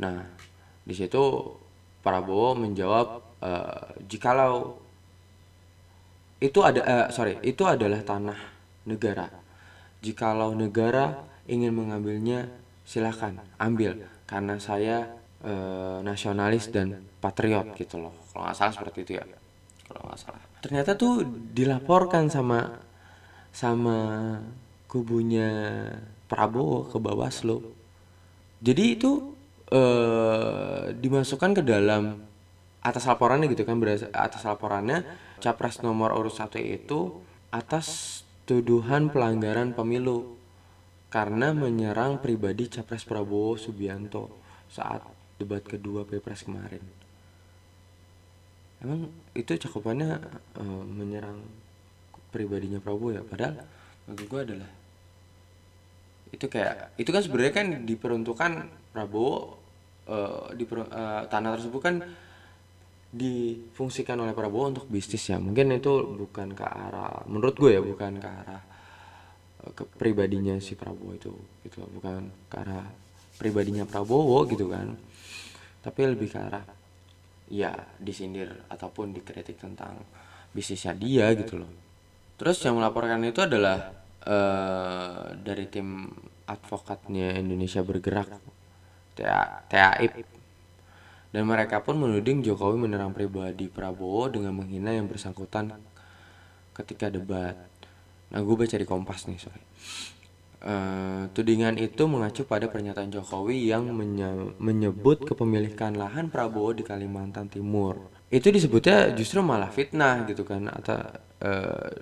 Nah 0.00 0.24
di 0.84 0.94
situ 0.96 1.22
Prabowo 2.00 2.56
menjawab 2.56 3.08
eh, 3.44 3.88
jikalau 4.08 4.80
itu 6.40 6.58
ada 6.64 6.80
eh, 6.80 7.06
sorry 7.12 7.36
itu 7.44 7.68
adalah 7.68 8.00
tanah 8.00 8.40
negara. 8.88 9.28
Jikalau 10.00 10.56
negara 10.56 11.28
ingin 11.44 11.76
mengambilnya 11.76 12.48
silahkan 12.88 13.36
ambil. 13.60 14.00
Karena 14.24 14.56
saya 14.56 15.12
eh, 15.44 15.98
nasionalis 16.00 16.72
dan 16.72 17.04
patriot 17.20 17.76
gitu 17.76 18.00
loh. 18.00 18.16
Kalau 18.32 18.48
nggak 18.48 18.56
salah 18.56 18.72
seperti 18.72 18.98
itu 19.04 19.12
ya. 19.20 19.24
Kalau 19.84 20.02
nggak 20.08 20.20
salah. 20.20 20.42
Ternyata 20.64 20.96
tuh 20.96 21.24
dilaporkan 21.52 22.32
sama 22.32 22.80
sama 23.52 23.98
kubunya 24.88 25.50
Prabowo 26.30 26.88
ke 26.88 26.96
Bawaslu. 26.96 27.58
Jadi 28.62 28.84
itu 28.96 29.29
eh 29.70 30.94
dimasukkan 30.98 31.56
ke 31.58 31.62
dalam 31.62 32.18
atas 32.80 33.04
laporannya 33.06 33.46
gitu 33.52 33.62
kan 33.62 33.78
berasa 33.78 34.10
atas 34.10 34.42
laporannya 34.42 35.04
capres 35.38 35.84
nomor 35.84 36.16
urut 36.16 36.34
satu 36.34 36.58
itu 36.58 37.22
atas 37.52 38.20
tuduhan 38.50 39.14
pelanggaran 39.14 39.76
pemilu 39.76 40.40
karena 41.10 41.50
menyerang 41.54 42.22
pribadi 42.22 42.70
capres 42.70 43.06
Prabowo 43.06 43.58
Subianto 43.58 44.30
saat 44.70 45.02
debat 45.38 45.62
kedua 45.62 46.06
pilpres 46.06 46.46
kemarin. 46.46 46.82
Emang 48.80 49.10
itu 49.34 49.50
cakupannya 49.54 50.18
eh, 50.56 50.82
menyerang 50.86 51.42
pribadinya 52.30 52.78
Prabowo 52.78 53.14
ya? 53.14 53.22
Padahal 53.26 53.66
menurut 54.06 54.26
gue 54.26 54.40
adalah 54.50 54.70
itu 56.30 56.46
kayak 56.46 56.94
itu 56.94 57.10
kan 57.10 57.22
sebenarnya 57.26 57.54
kan 57.54 57.66
diperuntukkan 57.86 58.52
Prabowo 58.94 59.59
eh, 60.10 60.58
di 60.58 60.64
tanah 61.30 61.50
tersebut 61.54 61.80
kan 61.80 61.96
difungsikan 63.10 64.14
oleh 64.22 64.30
Prabowo 64.30 64.70
untuk 64.70 64.86
bisnis 64.86 65.26
ya. 65.26 65.42
Mungkin 65.42 65.74
itu 65.74 65.90
bukan 66.14 66.54
ke 66.54 66.62
arah 66.62 67.26
menurut 67.26 67.58
gue 67.58 67.70
ya 67.74 67.82
bukan 67.82 68.22
ke 68.22 68.28
arah 68.30 68.62
eh, 69.66 69.72
ke 69.74 69.82
pribadinya 69.98 70.54
si 70.62 70.78
Prabowo 70.78 71.14
itu 71.14 71.32
gitu. 71.66 71.82
Bukan 71.90 72.30
ke 72.46 72.56
arah 72.62 72.86
pribadinya 73.34 73.82
Prabowo 73.82 74.46
gitu 74.46 74.70
kan. 74.70 74.94
Tapi 75.82 76.00
lebih 76.06 76.30
ke 76.30 76.38
arah 76.38 76.64
ya 77.50 77.74
disindir 77.98 78.46
ataupun 78.70 79.10
dikritik 79.10 79.58
tentang 79.58 79.98
bisnisnya 80.54 80.94
dia 80.94 81.34
gitu 81.34 81.58
loh. 81.58 81.70
Terus 82.38 82.62
yang 82.62 82.78
melaporkan 82.78 83.20
itu 83.26 83.42
adalah 83.42 83.90
eh, 84.22 85.34
dari 85.34 85.66
tim 85.66 86.06
advokatnya 86.46 87.42
Indonesia 87.42 87.82
bergerak 87.82 88.59
TAIP 89.70 90.24
Dan 91.30 91.46
mereka 91.46 91.78
pun 91.78 91.94
menuding 91.94 92.42
Jokowi 92.42 92.74
menyerang 92.74 93.14
pribadi 93.14 93.70
Prabowo 93.70 94.26
dengan 94.26 94.50
menghina 94.50 94.90
yang 94.90 95.06
bersangkutan 95.06 95.70
ketika 96.74 97.06
debat. 97.06 97.54
Nah, 98.34 98.40
gue 98.42 98.56
baca 98.58 98.74
di 98.74 98.86
Kompas 98.86 99.30
nih, 99.30 99.38
sorry. 99.38 99.62
Eh, 100.60 101.22
tudingan 101.32 101.80
itu 101.80 102.04
mengacu 102.04 102.44
pada 102.44 102.68
pernyataan 102.68 103.08
Jokowi 103.08 103.72
yang 103.72 103.88
menye- 103.96 104.52
menyebut 104.60 105.24
kepemilikan 105.24 105.96
lahan 105.96 106.28
Prabowo 106.28 106.76
di 106.76 106.84
Kalimantan 106.84 107.48
Timur. 107.48 107.96
Itu 108.28 108.52
disebutnya 108.52 109.16
justru 109.16 109.40
malah 109.40 109.72
fitnah 109.72 110.28
gitu 110.28 110.44
kan 110.44 110.68
atau 110.68 111.00
eh, 111.40 111.96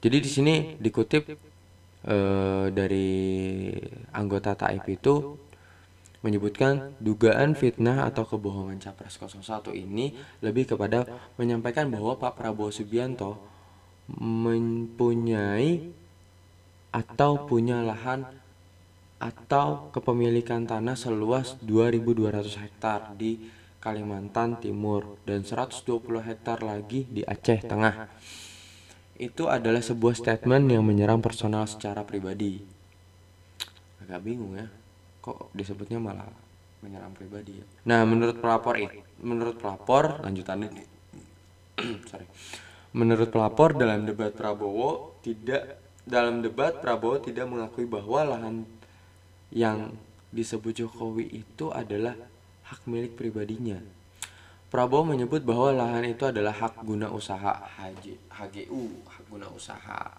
jadi 0.00 0.16
di 0.16 0.30
sini 0.30 0.54
dikutip 0.80 1.28
eh, 2.08 2.66
dari 2.72 3.10
anggota 4.16 4.56
TAIP 4.56 4.86
itu 4.96 5.14
menyebutkan 6.18 6.98
dugaan 6.98 7.54
fitnah 7.54 8.02
atau 8.10 8.26
kebohongan 8.26 8.82
Capres 8.82 9.14
01 9.18 9.70
ini 9.78 10.18
lebih 10.42 10.74
kepada 10.74 11.06
menyampaikan 11.38 11.86
bahwa 11.86 12.18
Pak 12.18 12.34
Prabowo 12.34 12.74
Subianto 12.74 13.38
mempunyai 14.18 15.94
atau 16.90 17.46
punya 17.46 17.84
lahan 17.84 18.26
atau 19.18 19.90
kepemilikan 19.94 20.66
tanah 20.66 20.94
seluas 20.94 21.58
2.200 21.62 22.62
hektar 22.66 23.14
di 23.18 23.38
Kalimantan 23.78 24.58
Timur 24.58 25.22
dan 25.22 25.46
120 25.46 25.86
hektar 26.22 26.66
lagi 26.66 27.06
di 27.06 27.22
Aceh 27.22 27.62
Tengah. 27.62 28.10
Itu 29.18 29.50
adalah 29.50 29.82
sebuah 29.82 30.14
statement 30.14 30.70
yang 30.70 30.86
menyerang 30.86 31.22
personal 31.22 31.66
secara 31.66 32.02
pribadi. 32.06 32.62
Agak 34.02 34.22
bingung 34.22 34.54
ya, 34.54 34.66
kok 35.28 35.52
disebutnya 35.52 36.00
malah 36.00 36.24
menyerang 36.80 37.12
pribadi 37.12 37.60
ya. 37.60 37.66
Nah, 37.84 38.08
menurut 38.08 38.40
pelapor 38.40 38.80
menurut 39.20 39.60
pelapor 39.60 40.24
lanjutannya 40.24 40.70
sorry. 42.10 42.24
Menurut 42.96 43.28
pelapor 43.28 43.76
dalam 43.76 44.08
debat 44.08 44.32
Prabowo 44.32 45.20
tidak 45.20 45.76
dalam 46.08 46.40
debat 46.40 46.80
Prabowo 46.80 47.20
tidak 47.20 47.44
mengakui 47.44 47.84
bahwa 47.84 48.24
lahan 48.24 48.64
yang 49.52 49.92
disebut 50.32 50.84
Jokowi 50.84 51.44
itu 51.44 51.68
adalah 51.68 52.16
hak 52.64 52.88
milik 52.88 53.12
pribadinya. 53.20 53.76
Prabowo 54.68 55.12
menyebut 55.12 55.44
bahwa 55.44 55.72
lahan 55.72 56.08
itu 56.08 56.28
adalah 56.28 56.52
hak 56.52 56.84
guna 56.84 57.08
usaha 57.08 57.68
HG, 57.76 58.16
HGU, 58.28 59.04
hak 59.08 59.24
guna 59.28 59.48
usaha. 59.52 60.12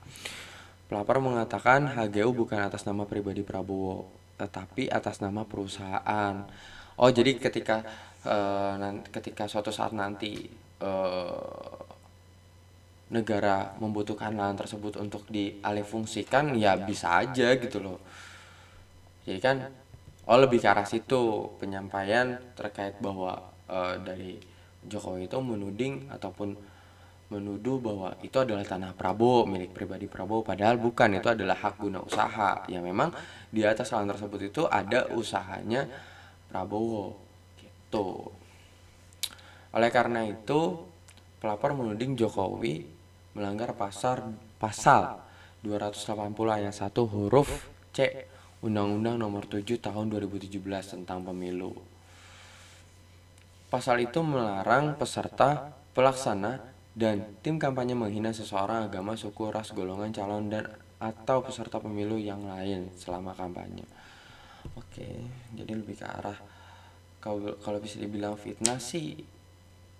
Pelapor 0.89 1.21
mengatakan 1.21 1.85
HGU 1.85 2.33
bukan 2.33 2.65
atas 2.65 2.81
nama 2.81 3.05
pribadi 3.05 3.45
Prabowo, 3.45 4.09
tetapi 4.39 4.87
atas 4.87 5.19
nama 5.19 5.43
perusahaan. 5.43 6.35
Oh, 6.95 7.11
jadi 7.11 7.35
ketika 7.35 7.83
eh, 8.23 8.73
nan- 8.79 9.03
ketika 9.11 9.51
suatu 9.51 9.69
saat 9.69 9.91
nanti 9.91 10.47
eh, 10.79 11.77
negara 13.09 13.75
membutuhkan 13.81 14.37
lahan 14.37 14.55
tersebut 14.55 15.01
untuk 15.01 15.25
dialihfungsikan, 15.27 16.55
ya 16.55 16.79
bisa 16.79 17.19
aja 17.19 17.57
gitu 17.59 17.83
loh. 17.83 17.99
Jadi 19.27 19.39
kan 19.43 19.57
oh 20.29 20.39
lebih 20.39 20.61
ke 20.63 20.67
arah 20.69 20.87
situ 20.87 21.51
penyampaian 21.59 22.39
terkait 22.55 22.95
bahwa 23.03 23.51
eh, 23.67 23.95
dari 23.99 24.31
Jokowi 24.87 25.27
itu 25.27 25.37
menuding 25.43 26.07
ataupun 26.07 26.55
menuduh 27.29 27.77
bahwa 27.77 28.17
itu 28.25 28.41
adalah 28.41 28.65
tanah 28.65 28.97
Prabowo 28.97 29.45
milik 29.45 29.69
pribadi 29.73 30.09
Prabowo 30.09 30.41
padahal 30.41 30.81
bukan. 30.81 31.21
Itu 31.21 31.29
adalah 31.29 31.57
hak 31.57 31.77
guna 31.77 32.01
usaha. 32.01 32.65
Ya 32.65 32.81
memang 32.81 33.13
di 33.53 33.61
atas 33.61 33.93
lahan 33.93 34.09
tersebut 34.09 34.49
itu 34.49 34.61
ada 34.65 35.05
usahanya 35.13 35.85
Prabowo. 36.49 37.17
Gitu. 37.61 38.07
Oleh 39.69 39.89
karena 39.93 40.25
itu 40.25 40.81
pelapor 41.37 41.77
menuding 41.77 42.17
Jokowi 42.17 42.83
melanggar 43.37 43.77
pasar 43.77 44.25
pasal 44.57 45.21
280 45.61 46.33
ayat 46.49 46.73
1 46.73 46.91
huruf 47.13 47.69
C 47.93 48.25
Undang-Undang 48.59 49.15
Nomor 49.21 49.47
7 49.47 49.79
Tahun 49.79 50.05
2017 50.11 50.59
tentang 50.97 51.23
Pemilu. 51.23 51.71
Pasal 53.69 54.01
itu 54.03 54.19
melarang 54.25 54.97
peserta, 54.97 55.71
pelaksana, 55.93 56.59
dan 56.99 57.23
tim 57.39 57.55
kampanye 57.55 57.95
menghina 57.95 58.35
seseorang 58.35 58.91
agama, 58.91 59.15
suku, 59.15 59.47
ras, 59.47 59.71
golongan 59.71 60.11
calon 60.11 60.51
dan 60.51 60.67
atau 60.99 61.39
peserta 61.39 61.79
pemilu 61.79 62.19
yang 62.19 62.43
lain 62.43 62.91
selama 62.99 63.31
kampanye. 63.31 63.87
Oke, 64.75 65.23
jadi 65.55 65.71
lebih 65.79 65.95
ke 65.95 66.03
arah 66.03 66.35
kalau 67.23 67.55
kalau 67.63 67.79
bisa 67.79 68.03
dibilang 68.03 68.35
fitnah 68.35 68.75
sih 68.75 69.15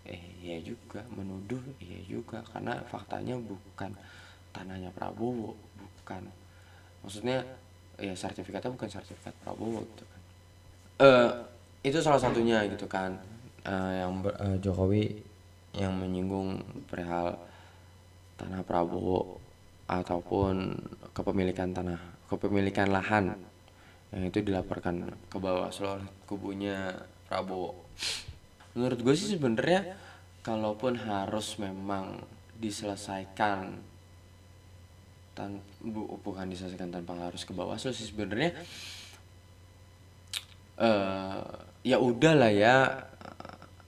eh 0.04 0.24
iya 0.44 0.60
juga 0.60 1.04
menuduh 1.16 1.60
iya 1.80 2.04
juga 2.04 2.44
karena 2.52 2.84
faktanya 2.84 3.40
bukan 3.40 3.96
tanahnya 4.52 4.92
Prabowo, 4.92 5.56
bukan. 5.80 6.28
Maksudnya 7.00 7.48
ya 7.96 8.12
sertifikatnya 8.12 8.76
bukan 8.76 8.92
sertifikat 8.92 9.32
Prabowo 9.40 9.88
gitu 9.96 10.04
kan. 10.04 10.22
Eh 11.00 11.32
itu 11.80 12.04
salah 12.04 12.20
satunya 12.20 12.68
gitu 12.68 12.92
kan 12.92 13.16
Eh, 13.70 13.94
yang 14.00 14.24
eh, 14.24 14.58
Jokowi 14.64 15.04
yang 15.80 15.96
menyinggung 15.96 16.60
perihal 16.92 17.40
tanah 18.36 18.68
Prabowo 18.68 19.40
ataupun 19.88 20.76
kepemilikan 21.16 21.72
tanah 21.72 21.98
kepemilikan 22.28 22.92
lahan 22.92 23.34
yang 24.12 24.24
itu 24.28 24.44
dilaporkan 24.44 25.08
ke 25.32 25.38
bawah 25.40 25.72
oleh 25.72 26.08
kubunya 26.28 26.94
Prabowo. 27.32 27.74
Menurut 28.76 29.00
gue 29.02 29.16
sih 29.16 29.34
sebenarnya 29.34 29.96
kalaupun 30.44 31.00
harus 31.00 31.58
memang 31.58 32.22
diselesaikan 32.60 33.80
tan 35.32 35.64
bu, 35.80 36.20
bukan 36.20 36.52
diselesaikan 36.52 36.92
tanpa 36.92 37.16
harus 37.16 37.48
ke 37.48 37.56
bawah 37.56 37.80
sih 37.80 37.96
sebenarnya 37.96 38.52
eh 40.80 41.40
ya 41.88 41.98
udah 42.00 42.34
lah 42.36 42.52
ya 42.52 42.76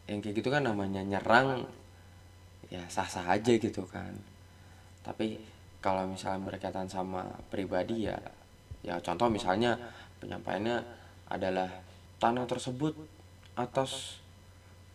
yang 0.07 0.19
kayak 0.23 0.43
gitu 0.43 0.51
kan 0.51 0.63
namanya 0.63 1.03
nyerang 1.03 1.67
ya 2.71 2.81
sah-sah 2.87 3.27
aja 3.27 3.51
gitu 3.51 3.83
kan. 3.85 4.15
Tapi 5.03 5.37
kalau 5.83 6.07
misalnya 6.07 6.47
berkaitan 6.47 6.87
sama 6.87 7.27
pribadi 7.51 8.07
ya 8.07 8.15
ya 8.81 8.97
contoh 9.03 9.29
misalnya 9.29 9.77
penyampaiannya 10.23 10.77
adalah 11.29 11.69
tanah 12.17 12.47
tersebut 12.47 12.95
atas 13.59 14.21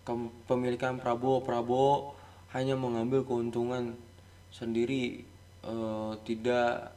kepemilikan 0.08 0.96
Prabowo. 0.96 1.44
Prabowo 1.44 2.16
hanya 2.56 2.78
mengambil 2.78 3.26
keuntungan 3.28 3.98
sendiri 4.48 5.26
eh, 5.66 6.12
tidak 6.24 6.96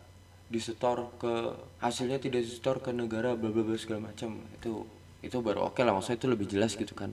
disetor 0.49 1.13
ke 1.21 1.53
hasilnya 1.77 2.17
tidak 2.17 2.41
disetor 2.41 2.81
ke 2.81 2.89
negara 2.89 3.37
bla 3.37 3.51
bla 3.51 3.67
bla 3.67 3.75
segala 3.75 4.13
macam. 4.13 4.39
Itu 4.55 4.87
itu 5.19 5.35
baru 5.43 5.67
oke 5.67 5.83
lah 5.83 5.91
maksudnya 5.91 6.23
itu 6.23 6.27
lebih 6.31 6.47
jelas 6.47 6.79
gitu 6.79 6.95
kan. 6.95 7.11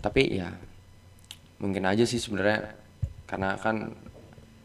Tapi 0.00 0.38
ya 0.38 0.54
mungkin 1.60 1.84
aja 1.84 2.08
sih 2.08 2.18
sebenarnya 2.18 2.72
karena 3.28 3.54
kan 3.60 3.92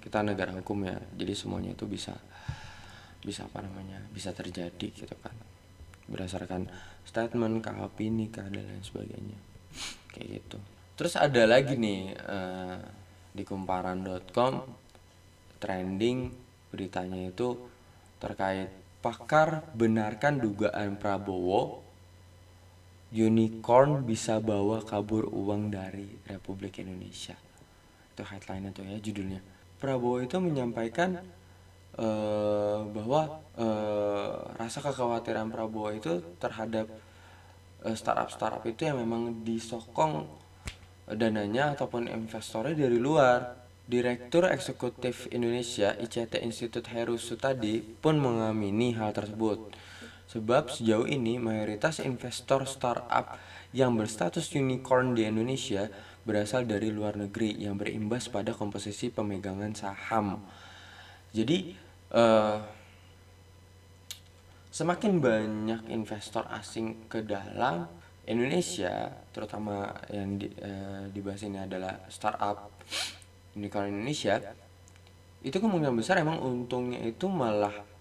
kita 0.01 0.23
negara 0.23 0.55
hukum 0.55 0.87
ya 0.87 0.97
jadi 1.13 1.33
semuanya 1.35 1.75
itu 1.75 1.85
bisa 1.85 2.15
bisa 3.25 3.45
apa 3.45 3.61
namanya 3.61 4.01
bisa 4.13 4.31
terjadi 4.31 4.87
gitu 4.93 5.15
kan. 5.21 5.33
Berdasarkan 6.05 6.69
statement 7.05 7.61
kah 7.61 7.77
opini 7.85 8.29
kah 8.29 8.45
dan 8.49 8.65
lain 8.65 8.81
sebagainya. 8.85 9.37
Kayak 10.13 10.27
gitu. 10.41 10.57
Terus 10.95 11.13
ada 11.17 11.43
lagi 11.45 11.75
nih 11.75 12.13
eh, 12.15 12.77
di 13.35 13.43
kumparan.com 13.43 14.53
trending 15.59 16.31
beritanya 16.69 17.29
itu 17.29 17.57
terkait 18.21 18.71
pakar 19.03 19.69
benarkan 19.77 20.41
dugaan 20.41 20.97
Prabowo 20.97 21.84
unicorn 23.15 24.03
bisa 24.03 24.43
bawa 24.43 24.83
kabur 24.83 25.31
uang 25.31 25.71
dari 25.71 26.19
Republik 26.27 26.83
Indonesia 26.83 27.39
itu 28.11 28.23
headline 28.27 28.75
tuh 28.75 28.83
ya 28.83 28.99
judulnya 28.99 29.39
Prabowo 29.79 30.23
itu 30.23 30.39
menyampaikan 30.39 31.19
eh, 31.99 32.79
bahwa 32.83 33.43
eh, 33.59 34.33
rasa 34.55 34.79
kekhawatiran 34.83 35.51
Prabowo 35.51 35.91
itu 35.91 36.23
terhadap 36.39 36.87
eh, 37.83 37.95
startup-startup 37.95 38.63
itu 38.67 38.87
yang 38.87 39.03
memang 39.03 39.43
disokong 39.43 40.25
dananya 41.11 41.77
ataupun 41.77 42.09
investornya 42.09 42.73
dari 42.73 42.97
luar. 42.97 43.67
Direktur 43.85 44.49
Eksekutif 44.49 45.29
Indonesia 45.29 45.93
ICT 45.93 46.41
Institut 46.41 46.89
Heru 46.89 47.21
Sutadi 47.21 47.85
pun 47.85 48.17
mengamini 48.17 48.97
hal 48.97 49.13
tersebut. 49.13 49.61
Sebab 50.25 50.73
sejauh 50.73 51.05
ini 51.05 51.37
mayoritas 51.37 52.01
investor 52.01 52.65
startup 52.65 53.37
yang 53.75 53.93
berstatus 53.93 54.49
unicorn 54.55 55.13
di 55.13 55.27
Indonesia 55.27 55.91
berasal 56.25 56.65
dari 56.65 56.89
luar 56.89 57.13
negeri 57.19 57.53
yang 57.61 57.77
berimbas 57.77 58.31
pada 58.33 58.55
komposisi 58.57 59.13
pemegangan 59.13 59.77
saham. 59.77 60.41
Jadi 61.29 61.77
eh, 62.09 62.57
semakin 64.73 65.13
banyak 65.21 65.81
investor 65.93 66.49
asing 66.49 67.05
ke 67.05 67.21
dalam 67.21 67.85
Indonesia 68.25 69.13
terutama 69.29 69.93
yang 70.09 70.41
di, 70.41 70.49
eh, 70.49 71.05
dibahas 71.13 71.45
ini 71.45 71.61
adalah 71.61 72.01
startup 72.09 72.73
unicorn 73.53 73.93
Indonesia 73.93 74.41
itu 75.45 75.57
kemungkinan 75.61 75.93
besar 75.93 76.17
emang 76.17 76.41
untungnya 76.41 77.05
itu 77.05 77.29
malah 77.29 77.94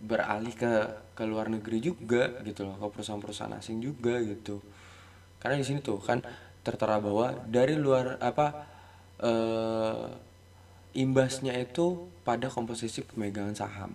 beralih 0.00 0.56
ke 0.56 0.72
ke 1.12 1.24
luar 1.28 1.52
negeri 1.52 1.78
juga 1.84 2.40
gitu 2.40 2.64
loh 2.64 2.80
ke 2.80 2.86
perusahaan-perusahaan 2.88 3.54
asing 3.60 3.84
juga 3.84 4.16
gitu 4.24 4.64
karena 5.40 5.60
di 5.60 5.64
sini 5.64 5.84
tuh 5.84 6.00
kan 6.00 6.24
tertera 6.64 6.96
bahwa 7.00 7.36
dari 7.44 7.76
luar 7.76 8.16
apa 8.20 8.64
eh, 9.20 10.08
imbasnya 10.96 11.52
itu 11.60 12.08
pada 12.24 12.48
komposisi 12.48 13.04
pemegangan 13.04 13.52
saham 13.52 13.92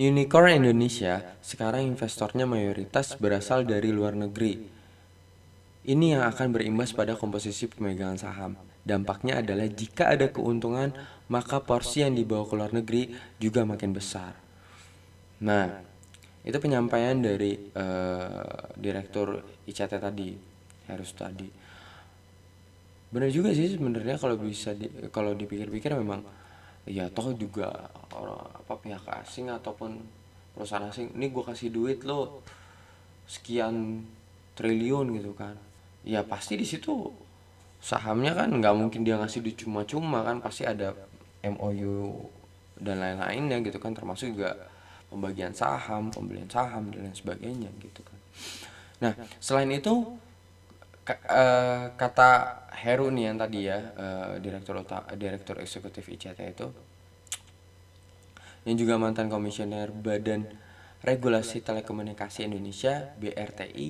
Unicorn 0.00 0.64
Indonesia 0.64 1.36
sekarang 1.44 1.84
investornya 1.84 2.48
mayoritas 2.48 3.20
berasal 3.20 3.68
dari 3.68 3.92
luar 3.92 4.16
negeri. 4.16 4.56
Ini 5.84 6.16
yang 6.16 6.24
akan 6.24 6.56
berimbas 6.56 6.96
pada 6.96 7.20
komposisi 7.20 7.68
pemegangan 7.68 8.16
saham. 8.16 8.56
Dampaknya 8.80 9.44
adalah 9.44 9.68
jika 9.68 10.12
ada 10.12 10.32
keuntungan, 10.32 10.96
maka 11.28 11.60
porsi 11.60 12.02
yang 12.02 12.16
dibawa 12.16 12.48
ke 12.48 12.54
luar 12.56 12.72
negeri 12.72 13.12
juga 13.36 13.62
makin 13.68 13.92
besar. 13.92 14.32
Nah, 15.44 15.68
itu 16.40 16.56
penyampaian 16.56 17.20
dari 17.20 17.56
eh, 17.56 18.60
direktur 18.76 19.44
ICT 19.68 19.92
tadi, 20.00 20.30
Harus 20.90 21.14
tadi. 21.14 21.48
Bener 23.10 23.30
juga 23.30 23.54
sih 23.54 23.74
sebenarnya 23.74 24.18
kalau 24.18 24.38
bisa 24.38 24.74
di, 24.74 24.86
kalau 25.10 25.34
dipikir-pikir 25.34 25.94
memang 25.98 26.22
ya 26.88 27.06
toh 27.10 27.34
juga 27.36 27.90
orang 28.14 28.42
apa 28.54 28.74
pihak 28.78 29.04
asing 29.22 29.50
ataupun 29.50 29.98
perusahaan 30.54 30.90
asing 30.90 31.14
ini 31.14 31.30
gue 31.30 31.44
kasih 31.44 31.70
duit 31.70 32.02
lo 32.02 32.42
sekian 33.30 34.02
triliun 34.58 35.14
gitu 35.14 35.32
kan 35.36 35.54
ya 36.02 36.24
pasti 36.26 36.58
di 36.58 36.66
situ 36.66 37.12
sahamnya 37.80 38.36
kan 38.36 38.52
nggak 38.52 38.74
mungkin 38.76 39.00
dia 39.02 39.16
ngasih 39.16 39.40
duit 39.40 39.56
cuma-cuma 39.56 40.20
kan 40.20 40.38
pasti 40.44 40.68
ada 40.68 40.92
MOU 41.40 42.28
dan 42.76 43.00
lain-lainnya 43.00 43.64
gitu 43.64 43.80
kan 43.80 43.96
termasuk 43.96 44.36
juga 44.36 44.56
pembagian 45.08 45.56
saham 45.56 46.12
pembelian 46.12 46.46
saham 46.46 46.92
dan 46.92 47.08
lain 47.08 47.16
sebagainya 47.16 47.72
gitu 47.80 48.00
kan. 48.04 48.18
Nah 49.00 49.12
selain 49.40 49.72
itu 49.72 50.16
eh, 51.08 51.84
kata 51.96 52.30
Heru 52.80 53.12
nih 53.12 53.32
yang 53.32 53.36
tadi 53.40 53.66
ya 53.66 53.78
eh, 53.96 54.32
direktur 54.44 54.76
direktur 55.16 55.56
eksekutif 55.60 56.04
ICT 56.04 56.40
itu 56.52 56.68
yang 58.68 58.76
juga 58.76 59.00
mantan 59.00 59.32
komisioner 59.32 59.88
Badan 59.88 60.44
Regulasi 61.00 61.64
Telekomunikasi 61.64 62.44
Indonesia 62.44 63.16
BRTI 63.16 63.88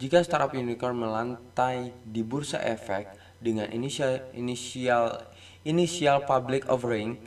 jika 0.00 0.24
startup 0.24 0.56
unicorn 0.56 0.96
melantai 0.96 1.92
di 2.04 2.24
bursa 2.24 2.60
efek 2.64 3.25
dengan 3.40 3.68
inisial 3.70 4.32
inisial 4.32 5.22
inisial 5.66 6.24
public 6.24 6.64
offering 6.70 7.18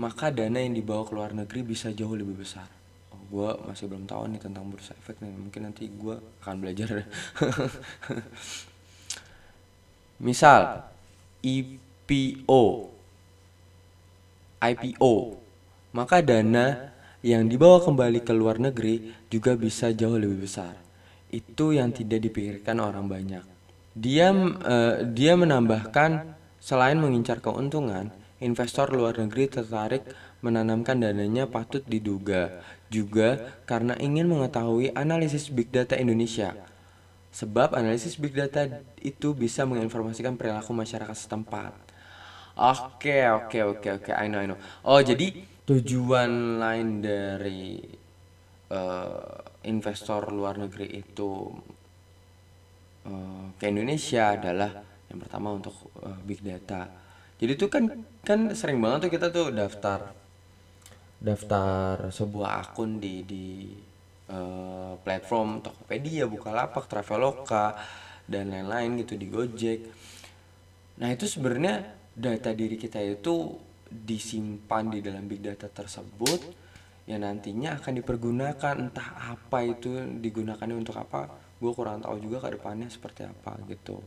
maka 0.00 0.32
dana 0.32 0.58
yang 0.58 0.74
dibawa 0.74 1.04
ke 1.04 1.12
luar 1.12 1.30
negeri 1.36 1.60
bisa 1.62 1.92
jauh 1.92 2.16
lebih 2.16 2.42
besar. 2.42 2.66
Oh, 3.12 3.22
gue 3.28 3.50
masih 3.68 3.86
belum 3.86 4.08
tahu 4.08 4.34
nih 4.34 4.40
tentang 4.40 4.66
bursa 4.66 4.96
efek 4.98 5.20
nih. 5.20 5.30
Mungkin 5.30 5.62
nanti 5.68 5.86
gue 5.86 6.16
akan 6.42 6.56
belajar. 6.58 6.88
Misal 10.26 10.86
IPO, 11.44 12.62
IPO, 14.62 15.14
maka 15.92 16.16
dana 16.24 16.94
yang 17.22 17.46
dibawa 17.46 17.78
kembali 17.82 18.26
ke 18.26 18.34
luar 18.34 18.58
negeri 18.58 19.14
juga 19.30 19.54
bisa 19.54 19.94
jauh 19.94 20.18
lebih 20.18 20.46
besar. 20.46 20.74
Itu 21.30 21.70
yang 21.70 21.94
tidak 21.94 22.22
dipikirkan 22.26 22.82
orang 22.82 23.06
banyak. 23.06 23.51
Dia 23.92 24.32
eh, 24.64 24.96
dia 25.12 25.32
menambahkan 25.36 26.32
selain 26.62 26.96
mengincar 26.96 27.44
keuntungan, 27.44 28.08
investor 28.40 28.88
luar 28.88 29.18
negeri 29.20 29.50
tertarik 29.50 30.06
menanamkan 30.40 30.98
dananya 30.98 31.46
patut 31.46 31.84
diduga 31.86 32.62
juga 32.92 33.56
karena 33.64 33.96
ingin 33.96 34.28
mengetahui 34.28 34.92
analisis 34.92 35.48
big 35.48 35.72
data 35.72 35.96
Indonesia. 35.96 36.52
Sebab 37.32 37.72
analisis 37.72 38.20
big 38.20 38.36
data 38.36 38.68
itu 39.00 39.32
bisa 39.32 39.64
menginformasikan 39.64 40.36
perilaku 40.36 40.76
masyarakat 40.76 41.16
setempat. 41.16 41.72
Oke, 42.52 43.24
oke, 43.32 43.58
oke, 43.64 43.88
oke. 43.96 44.12
I 44.12 44.28
know, 44.28 44.44
I 44.44 44.46
know. 44.52 44.60
Oh, 44.84 45.00
jadi 45.00 45.32
tujuan 45.64 46.60
lain 46.60 47.00
dari 47.00 47.80
eh, 48.68 49.36
investor 49.64 50.28
luar 50.28 50.60
negeri 50.60 51.00
itu 51.00 51.48
eh, 53.06 53.44
ke 53.58 53.64
Indonesia 53.70 54.34
adalah 54.34 54.70
yang 55.10 55.20
pertama 55.20 55.52
untuk 55.52 55.74
eh, 56.02 56.18
big 56.24 56.40
data. 56.40 56.88
Jadi 57.36 57.52
itu 57.58 57.66
kan 57.66 57.90
kan 58.22 58.54
sering 58.54 58.78
banget 58.78 59.08
tuh 59.08 59.12
kita 59.12 59.26
tuh 59.34 59.50
daftar 59.50 60.14
daftar 61.22 62.10
sebuah 62.10 62.66
akun 62.66 62.98
di 63.02 63.22
di 63.26 63.46
eh, 64.30 64.92
platform 65.02 65.62
Tokopedia, 65.62 66.26
Bukalapak, 66.26 66.86
Traveloka 66.86 67.74
dan 68.26 68.50
lain-lain 68.54 69.02
gitu 69.02 69.18
di 69.18 69.26
Gojek. 69.26 69.80
Nah, 71.02 71.08
itu 71.10 71.26
sebenarnya 71.26 71.82
data 72.12 72.52
diri 72.52 72.76
kita 72.76 73.00
itu 73.00 73.56
disimpan 73.88 74.88
di 74.88 74.98
dalam 75.04 75.24
big 75.28 75.44
data 75.44 75.68
tersebut 75.68 76.40
yang 77.10 77.26
nantinya 77.26 77.76
akan 77.82 77.92
dipergunakan 77.98 78.74
entah 78.78 79.36
apa 79.36 79.58
itu 79.66 80.00
digunakannya 80.22 80.76
untuk 80.78 80.96
apa 80.96 81.41
gue 81.62 81.70
kurang 81.72 82.02
tahu 82.02 82.18
juga 82.18 82.42
ke 82.42 82.58
depannya 82.58 82.90
seperti 82.90 83.22
apa 83.22 83.54
gitu. 83.70 84.02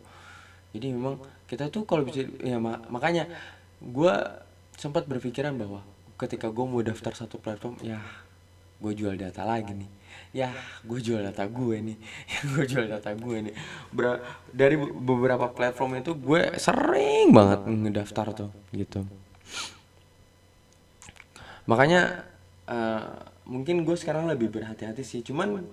Jadi 0.76 0.92
memang 0.92 1.16
kita 1.48 1.72
tuh 1.72 1.88
kalau 1.88 2.04
bisa 2.04 2.28
ya 2.44 2.60
ma- 2.60 2.84
makanya 2.92 3.32
gue 3.80 4.14
sempat 4.76 5.08
berpikiran 5.08 5.56
bahwa 5.56 5.80
ketika 6.20 6.52
gue 6.52 6.66
mau 6.68 6.84
daftar 6.84 7.16
satu 7.16 7.40
platform 7.40 7.80
ya 7.80 8.04
gue 8.84 8.92
jual 8.92 9.16
data 9.16 9.48
lagi 9.48 9.72
nih. 9.72 9.88
Ya 10.36 10.52
gue 10.84 11.00
jual 11.00 11.24
data 11.24 11.48
gue 11.48 11.76
nih. 11.80 11.98
Ya 12.36 12.40
gue 12.52 12.64
jual 12.68 12.86
data 12.92 13.16
gue 13.16 13.38
nih. 13.48 13.56
Ber- 13.96 14.20
dari 14.52 14.76
be- 14.76 14.92
beberapa 14.92 15.48
platform 15.48 16.04
itu 16.04 16.12
gue 16.12 16.60
sering 16.60 17.32
banget 17.32 17.64
ngedaftar 17.72 18.36
tuh 18.36 18.52
gitu. 18.76 19.08
Makanya 21.66 22.28
eh, 22.68 23.04
mungkin 23.48 23.88
gue 23.88 23.96
sekarang 23.96 24.28
lebih 24.28 24.52
berhati-hati 24.52 25.08
sih. 25.08 25.24
Cuman 25.24 25.64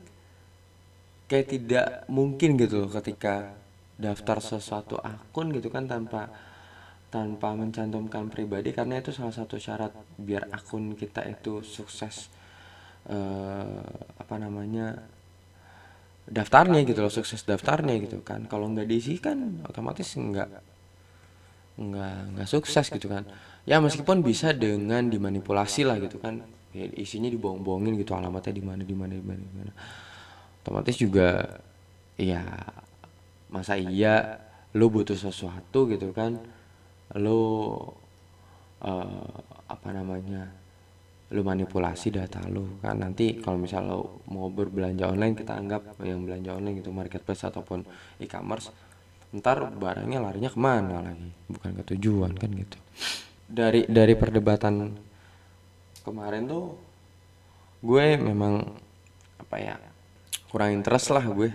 kayak 1.33 1.49
tidak 1.49 1.87
mungkin 2.13 2.61
gitu 2.61 2.85
loh 2.85 2.93
ketika 2.93 3.57
daftar 3.97 4.37
sesuatu 4.37 5.01
akun 5.01 5.49
gitu 5.57 5.73
kan 5.73 5.89
tanpa 5.89 6.29
tanpa 7.09 7.57
mencantumkan 7.57 8.29
pribadi 8.29 8.77
karena 8.77 9.01
itu 9.01 9.17
salah 9.17 9.33
satu 9.33 9.57
syarat 9.57 9.97
biar 10.21 10.53
akun 10.53 10.93
kita 10.93 11.25
itu 11.25 11.65
sukses 11.65 12.29
eh, 13.09 13.81
apa 14.21 14.35
namanya 14.37 15.01
daftarnya 16.29 16.85
gitu 16.85 17.01
loh 17.01 17.09
sukses 17.09 17.41
daftarnya 17.49 17.97
gitu 17.97 18.21
kan. 18.21 18.45
Kalau 18.45 18.69
nggak 18.69 18.85
diisi 18.85 19.17
kan 19.17 19.65
otomatis 19.65 20.13
nggak 20.13 20.49
nggak 21.81 22.17
nggak 22.37 22.49
sukses 22.49 22.93
gitu 22.93 23.09
kan. 23.09 23.25
Ya 23.65 23.81
meskipun 23.81 24.21
bisa 24.21 24.53
dengan 24.53 25.09
dimanipulasi 25.09 25.89
lah 25.89 25.97
gitu 25.97 26.21
kan. 26.21 26.45
Ya, 26.73 26.89
isinya 26.97 27.29
dibohong-bohongin 27.29 28.01
gitu 28.01 28.17
alamatnya 28.17 28.53
di 28.53 28.65
mana 28.65 28.81
di 28.85 28.97
mana 28.97 29.13
di 29.13 29.25
mana 29.25 29.41
di 29.41 29.53
mana 29.61 29.73
otomatis 30.63 30.95
juga 30.97 31.59
ya 32.17 32.43
masa 33.53 33.75
iya 33.77 34.39
lo 34.73 34.89
butuh 34.89 35.19
sesuatu 35.19 35.91
gitu 35.91 36.15
kan 36.17 36.41
lo 37.19 37.41
eh, 38.81 39.37
apa 39.69 39.89
namanya 39.93 40.49
lo 41.33 41.41
manipulasi 41.41 42.13
data 42.13 42.45
lo 42.49 42.79
kan. 42.85 43.01
Nanti 43.01 43.41
kalau 43.41 43.57
misal 43.57 43.89
lo 43.89 44.23
mau 44.29 44.53
berbelanja 44.53 45.09
online 45.09 45.35
kita 45.37 45.57
anggap 45.57 45.97
yang 46.05 46.25
belanja 46.29 46.57
online 46.57 46.85
gitu 46.85 46.93
marketplace 46.93 47.49
ataupun 47.49 47.85
e-commerce 48.21 48.69
ntar 49.33 49.65
barangnya 49.73 50.21
larinya 50.21 50.53
ke 50.53 50.61
mana 50.61 51.01
lagi? 51.01 51.33
Bukan 51.49 51.71
ke 51.81 51.83
tujuan 51.97 52.37
kan 52.37 52.53
gitu. 52.53 52.77
Dari 53.49 53.89
dari 53.89 54.13
perdebatan 54.13 54.93
kemarin 56.05 56.45
tuh 56.45 56.77
gue 57.81 58.07
memang 58.21 58.63
apa 59.41 59.57
ya 59.59 59.77
kurang 60.53 60.77
interest 60.77 61.09
lah 61.17 61.25
gue 61.25 61.49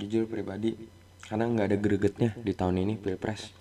jujur 0.00 0.24
pribadi. 0.24 0.72
Karena 1.28 1.44
nggak 1.44 1.66
ada 1.68 1.78
gregetnya 1.78 2.30
di 2.40 2.56
tahun 2.56 2.80
ini 2.88 2.96
pilpres. 2.96 3.52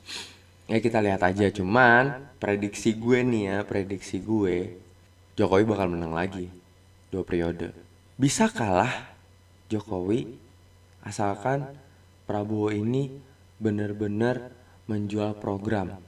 Ya 0.71 0.79
kita 0.79 1.03
lihat 1.03 1.19
aja. 1.19 1.51
Cuman 1.51 2.31
prediksi 2.39 2.95
gue 2.95 3.19
nih 3.19 3.43
ya 3.51 3.57
prediksi 3.67 4.23
gue 4.23 4.79
Jokowi 5.35 5.63
bakal 5.67 5.91
menang 5.91 6.15
lagi 6.15 6.47
dua 7.11 7.27
periode. 7.27 7.75
Bisa 8.15 8.47
kalah 8.47 9.11
Jokowi 9.67 10.39
asalkan 11.03 11.67
Prabowo 12.23 12.71
ini 12.71 13.09
benar-benar 13.59 14.53
menjual 14.87 15.37
program. 15.41 15.99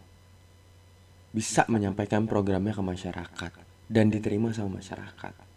Bisa 1.35 1.67
menyampaikan 1.67 2.29
programnya 2.29 2.71
ke 2.71 2.83
masyarakat 2.83 3.51
dan 3.91 4.07
diterima 4.07 4.53
sama 4.53 4.79
masyarakat 4.79 5.50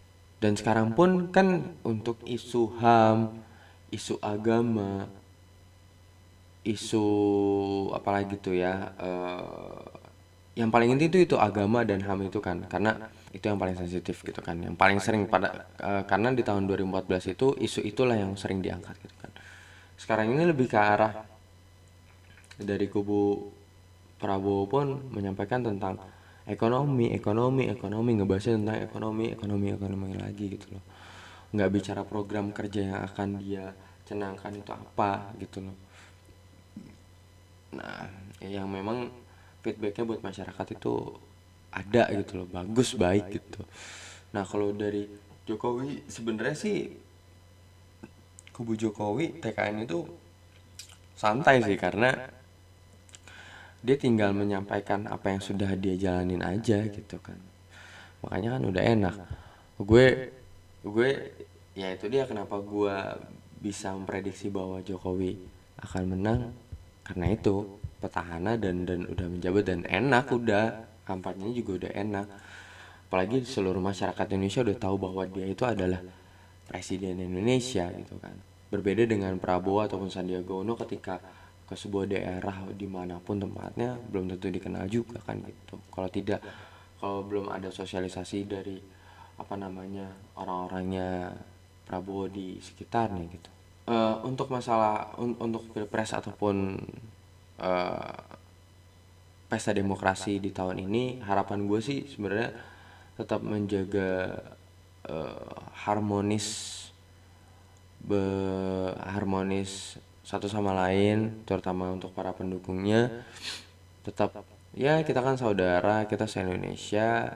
dan 0.45 0.61
sekarang 0.61 0.93
pun 0.93 1.33
kan 1.33 1.73
untuk 1.89 2.21
isu 2.29 2.77
HAM 2.77 3.33
isu 3.89 4.21
agama 4.21 5.09
isu 6.69 7.07
apalagi 7.97 8.37
tuh 8.37 8.53
ya 8.53 8.93
eh, 9.01 9.85
yang 10.61 10.69
paling 10.69 10.93
inti 10.93 11.09
itu 11.09 11.25
itu 11.25 11.37
agama 11.41 11.81
dan 11.89 12.05
HAM 12.05 12.29
itu 12.29 12.45
kan 12.45 12.61
karena 12.69 13.09
itu 13.33 13.41
yang 13.49 13.57
paling 13.57 13.73
sensitif 13.73 14.21
gitu 14.21 14.45
kan 14.45 14.61
yang 14.61 14.77
paling 14.77 15.01
sering 15.01 15.25
pada 15.25 15.65
eh, 15.81 16.05
karena 16.05 16.29
di 16.37 16.45
tahun 16.45 16.69
2014 16.69 17.33
itu 17.33 17.57
isu 17.65 17.81
itulah 17.81 18.21
yang 18.21 18.37
sering 18.37 18.61
diangkat 18.61 19.01
gitu 19.01 19.17
kan. 19.25 19.33
Sekarang 19.97 20.29
ini 20.29 20.45
lebih 20.45 20.69
ke 20.69 20.77
arah 20.77 21.25
dari 22.61 22.85
kubu 22.93 23.49
Prabowo 24.21 24.69
pun 24.69 24.87
menyampaikan 25.09 25.65
tentang 25.65 25.97
ekonomi 26.45 27.13
ekonomi 27.17 27.73
ekonomi 27.73 28.11
ngebahasnya 28.21 28.61
tentang 28.61 28.79
ekonomi 28.85 29.33
ekonomi 29.33 29.67
ekonomi 29.73 30.17
lagi 30.21 30.47
gitu 30.53 30.77
loh. 30.77 30.85
Nggak 31.57 31.71
bicara 31.73 32.03
program 32.05 32.53
kerja 32.53 32.81
yang 32.85 33.01
akan 33.09 33.29
dia 33.41 33.73
cenangkan 34.05 34.53
itu 34.53 34.71
apa 34.73 35.33
gitu 35.41 35.65
loh. 35.65 35.77
Nah 37.81 38.07
yang 38.45 38.69
memang 38.69 39.09
feedbacknya 39.65 40.05
buat 40.05 40.21
masyarakat 40.21 40.67
itu 40.77 40.93
ada 41.73 42.13
gitu 42.13 42.45
loh 42.45 42.49
bagus 42.53 42.93
baik 42.95 43.33
gitu. 43.33 43.65
Nah 44.37 44.45
kalau 44.45 44.71
dari 44.77 45.09
Jokowi 45.49 46.05
sebenarnya 46.09 46.57
sih 46.57 46.93
kubu 48.53 48.77
Jokowi 48.77 49.41
TKN 49.41 49.89
itu 49.89 50.05
santai 51.17 51.65
sih 51.65 51.81
karena 51.81 52.13
dia 53.85 53.97
tinggal 54.01 54.33
menyampaikan 54.33 55.05
apa 55.13 55.37
yang 55.37 55.45
sudah 55.45 55.77
dia 55.77 55.93
jalanin 56.01 56.41
aja 56.41 56.89
gitu 56.89 57.21
kan. 57.21 57.37
Makanya 58.25 58.57
kan 58.57 58.63
udah 58.65 58.83
enak. 58.83 59.15
Gue 59.77 60.33
gue 60.81 61.11
ya 61.77 61.93
itu 61.93 62.09
dia 62.09 62.25
kenapa 62.25 62.57
gue 62.65 62.97
bisa 63.61 63.93
memprediksi 63.93 64.49
bahwa 64.49 64.81
Jokowi 64.81 65.37
akan 65.85 66.17
menang. 66.17 66.41
Karena 67.05 67.29
itu 67.29 67.77
petahana 68.01 68.57
dan 68.57 68.89
dan 68.89 69.05
udah 69.05 69.27
menjabat 69.29 69.65
dan 69.69 69.85
enak 69.85 70.33
udah. 70.33 70.67
Kampanyenya 71.05 71.53
juga 71.53 71.85
udah 71.85 71.93
enak. 71.93 72.27
Apalagi 73.13 73.45
seluruh 73.45 73.85
masyarakat 73.85 74.25
Indonesia 74.33 74.65
udah 74.65 74.79
tahu 74.81 74.97
bahwa 74.97 75.29
dia 75.29 75.45
itu 75.45 75.69
adalah 75.69 76.01
presiden 76.65 77.21
Indonesia 77.21 77.93
gitu 77.93 78.17
kan. 78.17 78.33
Berbeda 78.73 79.05
dengan 79.05 79.37
Prabowo 79.37 79.85
ataupun 79.85 80.09
Sandiaga 80.09 80.57
Uno 80.57 80.73
ketika 80.81 81.21
ke 81.65 81.75
sebuah 81.75 82.05
daerah 82.11 82.69
di 82.77 82.85
mana 82.85 83.17
pun 83.21 83.41
tempatnya 83.41 83.97
belum 84.13 84.29
tentu 84.37 84.53
dikenal 84.53 84.85
juga 84.89 85.19
kan 85.25 85.41
gitu. 85.41 85.81
Kalau 85.91 86.09
tidak 86.13 86.41
kalau 87.01 87.25
belum 87.25 87.49
ada 87.49 87.69
sosialisasi 87.73 88.45
dari 88.49 88.77
apa 89.35 89.55
namanya 89.59 90.09
orang-orangnya 90.39 91.35
Prabowo 91.85 92.29
di 92.33 92.57
sekitarnya 92.61 93.25
gitu. 93.29 93.51
Eh, 93.85 94.17
untuk 94.25 94.49
masalah 94.49 95.13
un- 95.21 95.37
untuk 95.37 95.69
pilpres 95.73 96.17
ataupun 96.17 96.81
eh, 97.61 98.17
pesta 99.49 99.71
demokrasi 99.77 100.41
di 100.41 100.51
tahun 100.51 100.81
ini 100.89 101.21
harapan 101.23 101.69
gue 101.69 101.81
sih 101.85 102.09
sebenarnya 102.09 102.51
tetap 103.15 103.45
menjaga 103.45 104.41
eh, 105.07 105.57
harmonis 105.85 106.47
be- 108.01 108.97
harmonis 109.05 109.97
satu 110.25 110.49
sama 110.49 110.73
lain 110.73 111.45
terutama 111.45 111.93
untuk 111.93 112.11
para 112.17 112.33
pendukungnya. 112.33 113.25
Tetap 114.05 114.33
ya 114.75 115.05
kita 115.05 115.21
kan 115.21 115.37
saudara 115.37 116.09
kita 116.11 116.25
se 116.27 116.43
Indonesia 116.43 117.31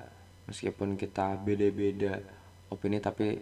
meskipun 0.48 0.96
kita 0.96 1.38
beda-beda 1.38 2.18
opini 2.72 2.98
tapi 2.98 3.36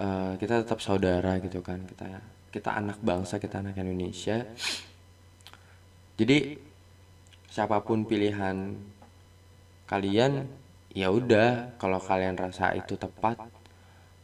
eh, 0.00 0.32
kita 0.40 0.64
tetap 0.64 0.80
saudara 0.80 1.36
gitu 1.44 1.60
kan. 1.60 1.84
Kita 1.84 2.08
kita 2.50 2.70
anak 2.72 2.98
bangsa 3.04 3.36
kita 3.36 3.60
anak 3.60 3.76
Indonesia. 3.76 4.40
Jadi 6.16 6.56
siapa 7.52 7.84
pun 7.84 8.08
pilihan 8.08 8.56
kalian 9.84 10.48
ya 10.96 11.12
udah. 11.12 11.76
Kalau 11.76 12.00
kalian 12.00 12.36
rasa 12.40 12.72
itu 12.72 12.96
tepat 12.96 13.36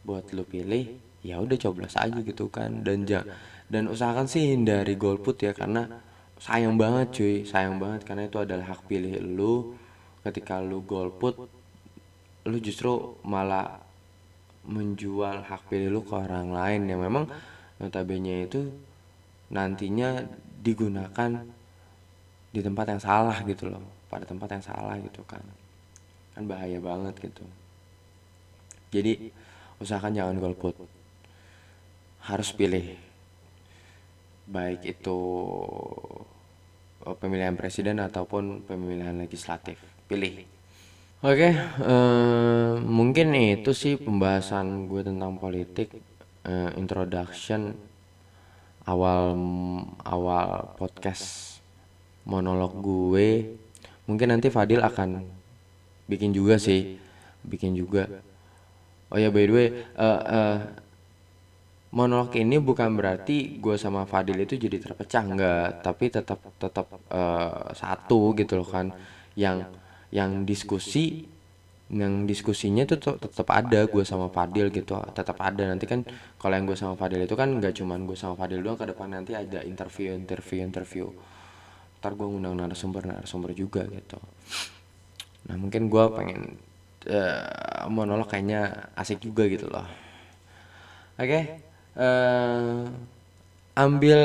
buat 0.03 0.25
lu 0.33 0.43
pilih 0.43 0.97
ya 1.23 1.39
udah 1.39 1.55
coblos 1.61 1.93
aja 1.95 2.19
gitu 2.25 2.49
kan. 2.49 2.81
Dan 2.81 3.05
ja- 3.05 3.25
dan 3.71 3.87
usahakan 3.87 4.27
sih 4.27 4.53
hindari 4.53 4.99
golput 4.99 5.39
ya 5.39 5.55
karena 5.55 5.87
sayang 6.43 6.75
banget 6.75 7.07
cuy. 7.15 7.35
Sayang 7.47 7.79
banget 7.79 8.03
karena 8.03 8.27
itu 8.27 8.37
adalah 8.39 8.75
hak 8.75 8.83
pilih 8.87 9.15
lu. 9.23 9.75
Ketika 10.23 10.59
lu 10.59 10.83
golput 10.83 11.35
lu 12.43 12.57
justru 12.59 13.15
malah 13.23 13.79
menjual 14.67 15.47
hak 15.47 15.71
pilih 15.71 15.89
lu 15.91 16.01
ke 16.03 16.13
orang 16.15 16.51
lain. 16.51 16.91
Yang 16.91 17.01
memang 17.07 17.25
notabene 17.79 18.47
itu 18.47 18.67
nantinya 19.53 20.23
digunakan 20.63 21.43
di 22.53 22.59
tempat 22.61 22.85
yang 22.91 23.01
salah 23.01 23.37
gitu 23.47 23.71
loh. 23.71 23.83
Pada 24.11 24.27
tempat 24.27 24.59
yang 24.59 24.63
salah 24.63 24.95
gitu 24.99 25.23
kan. 25.23 25.43
Kan 26.35 26.43
bahaya 26.45 26.77
banget 26.83 27.15
gitu. 27.23 27.43
Jadi 28.93 29.31
usahakan 29.79 30.13
jangan 30.13 30.37
golput. 30.37 30.75
Harus 32.23 32.55
pilih 32.55 33.12
baik 34.47 34.99
itu 34.99 35.19
eh, 37.07 37.15
pemilihan 37.17 37.55
presiden 37.55 38.03
ataupun 38.03 38.67
pemilihan 38.67 39.15
legislatif. 39.15 39.79
Pilih. 40.07 40.43
Oke 41.23 41.55
eh, 41.55 42.73
mungkin 42.83 43.31
itu 43.31 43.71
sih 43.71 43.95
pembahasan 43.95 44.91
gue 44.91 45.07
tentang 45.07 45.39
politik 45.39 45.95
eh, 46.43 46.71
introduction 46.75 47.71
awal 48.83 49.31
awal 50.03 50.75
podcast 50.75 51.59
monolog 52.27 52.75
gue. 52.83 53.55
Mungkin 54.03 54.35
nanti 54.35 54.51
Fadil 54.51 54.83
akan 54.83 55.23
bikin 56.11 56.35
juga 56.35 56.59
sih 56.59 56.99
bikin 57.47 57.75
juga. 57.75 58.11
Oh 59.07 59.19
ya 59.19 59.31
by 59.31 59.47
the 59.47 59.53
way 59.55 59.67
eh, 59.95 60.21
eh, 60.27 60.57
monolog 61.93 62.33
ini 62.33 62.57
bukan 62.57 62.97
berarti 62.97 63.61
gue 63.61 63.75
sama 63.77 64.09
Fadil 64.09 64.41
itu 64.41 64.57
jadi 64.57 64.77
terpecah 64.81 65.23
enggak. 65.23 65.67
Tapi 65.85 66.05
tetap 66.09 66.39
tetap 66.57 66.87
eh, 67.13 67.69
satu 67.77 68.33
gitu 68.33 68.57
loh 68.59 68.67
kan. 68.67 68.89
Yang 69.37 69.57
yang 70.09 70.31
diskusi 70.49 71.29
yang 71.93 72.25
diskusinya 72.25 72.83
tuh 72.89 73.21
tetap 73.21 73.47
ada 73.53 73.85
gue 73.85 74.03
sama 74.03 74.27
Fadil 74.33 74.73
gitu. 74.73 74.97
Tetap 75.13 75.37
ada. 75.37 75.63
Nanti 75.69 75.85
kan 75.85 76.01
kalau 76.41 76.53
yang 76.57 76.65
gue 76.65 76.77
sama 76.77 76.97
Fadil 76.97 77.21
itu 77.29 77.37
kan 77.37 77.49
nggak 77.61 77.77
cuman 77.77 78.09
gue 78.09 78.17
sama 78.17 78.33
Fadil 78.33 78.65
doang 78.65 78.77
ke 78.81 78.89
depan 78.89 79.13
nanti 79.13 79.37
ada 79.37 79.61
interview 79.61 80.17
interview 80.17 80.65
interview. 80.65 81.05
Ntar 82.01 82.17
gue 82.17 82.27
ngundang 82.27 82.57
narasumber 82.57 83.05
narasumber 83.05 83.53
juga 83.53 83.85
gitu. 83.87 84.17
Nah 85.45 85.55
mungkin 85.61 85.93
gue 85.93 86.05
pengen 86.17 86.41
eh, 87.05 87.85
monolog 87.93 88.25
kayaknya 88.25 88.89
asik 88.97 89.21
juga 89.21 89.45
gitu 89.45 89.69
loh. 89.69 89.85
Oke 91.21 91.62
eh, 91.97 92.85
ambil 93.73 94.21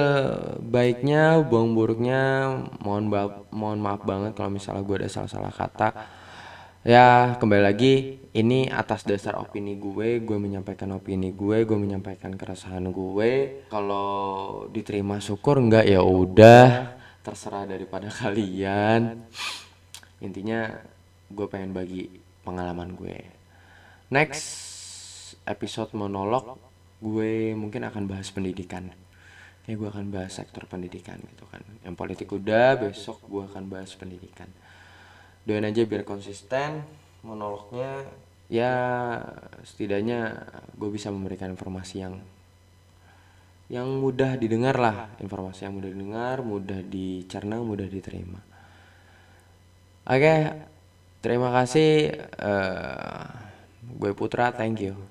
baiknya 0.60 1.40
buang 1.40 1.72
buruknya. 1.72 2.52
Mohon 2.84 3.04
maaf 3.08 3.32
mohon 3.52 3.80
maaf 3.80 4.02
banget 4.04 4.32
kalau 4.36 4.52
misalnya 4.52 4.84
gue 4.84 4.96
ada 5.04 5.08
salah-salah 5.08 5.52
kata. 5.52 5.88
Ya 6.86 7.36
kembali 7.36 7.62
lagi 7.68 8.22
ini 8.32 8.70
atas 8.70 9.02
dasar 9.02 9.36
opini 9.36 9.76
gue 9.76 10.22
gue 10.22 10.38
menyampaikan 10.38 10.94
opini 10.94 11.34
gue 11.34 11.66
gue 11.66 11.78
menyampaikan 11.78 12.32
keresahan 12.36 12.88
gue. 12.92 13.64
Kalau 13.68 14.08
diterima 14.70 15.18
syukur 15.18 15.58
enggak 15.58 15.88
ya 15.88 16.00
udah 16.04 16.96
terserah 17.24 17.64
daripada 17.66 18.08
kalian. 18.08 19.26
Intinya 20.22 20.70
gue 21.28 21.46
pengen 21.50 21.76
bagi 21.76 22.08
pengalaman 22.44 22.94
gue. 22.96 23.16
Next 24.08 24.46
episode 25.44 25.92
monolog 25.92 26.67
gue 26.98 27.54
mungkin 27.54 27.86
akan 27.86 28.10
bahas 28.10 28.28
pendidikan. 28.34 28.90
Ya 29.68 29.76
gue 29.76 29.88
akan 29.88 30.08
bahas 30.08 30.34
sektor 30.34 30.64
pendidikan 30.64 31.20
gitu 31.20 31.44
kan. 31.50 31.60
Yang 31.84 31.94
politik 31.94 32.28
udah 32.32 32.80
besok 32.80 33.22
gue 33.28 33.44
akan 33.44 33.68
bahas 33.68 33.92
pendidikan. 33.94 34.48
Doain 35.44 35.64
aja 35.64 35.84
biar 35.84 36.02
konsisten 36.04 36.84
monolognya 37.24 38.04
ya 38.48 38.72
setidaknya 39.60 40.48
gue 40.72 40.88
bisa 40.88 41.12
memberikan 41.12 41.52
informasi 41.52 41.96
yang 42.00 42.14
yang 43.68 43.88
mudah 44.00 44.40
didengar 44.40 44.80
lah. 44.80 45.12
Informasi 45.20 45.68
yang 45.68 45.76
mudah 45.76 45.90
didengar 45.92 46.36
mudah 46.40 46.80
dicerna 46.80 47.60
mudah 47.60 47.86
diterima. 47.86 48.40
Oke 50.08 50.34
terima 51.18 51.50
kasih 51.52 52.14
eh, 52.18 53.26
gue 53.98 54.12
Putra 54.14 54.54
thank 54.54 54.80
you 54.80 55.07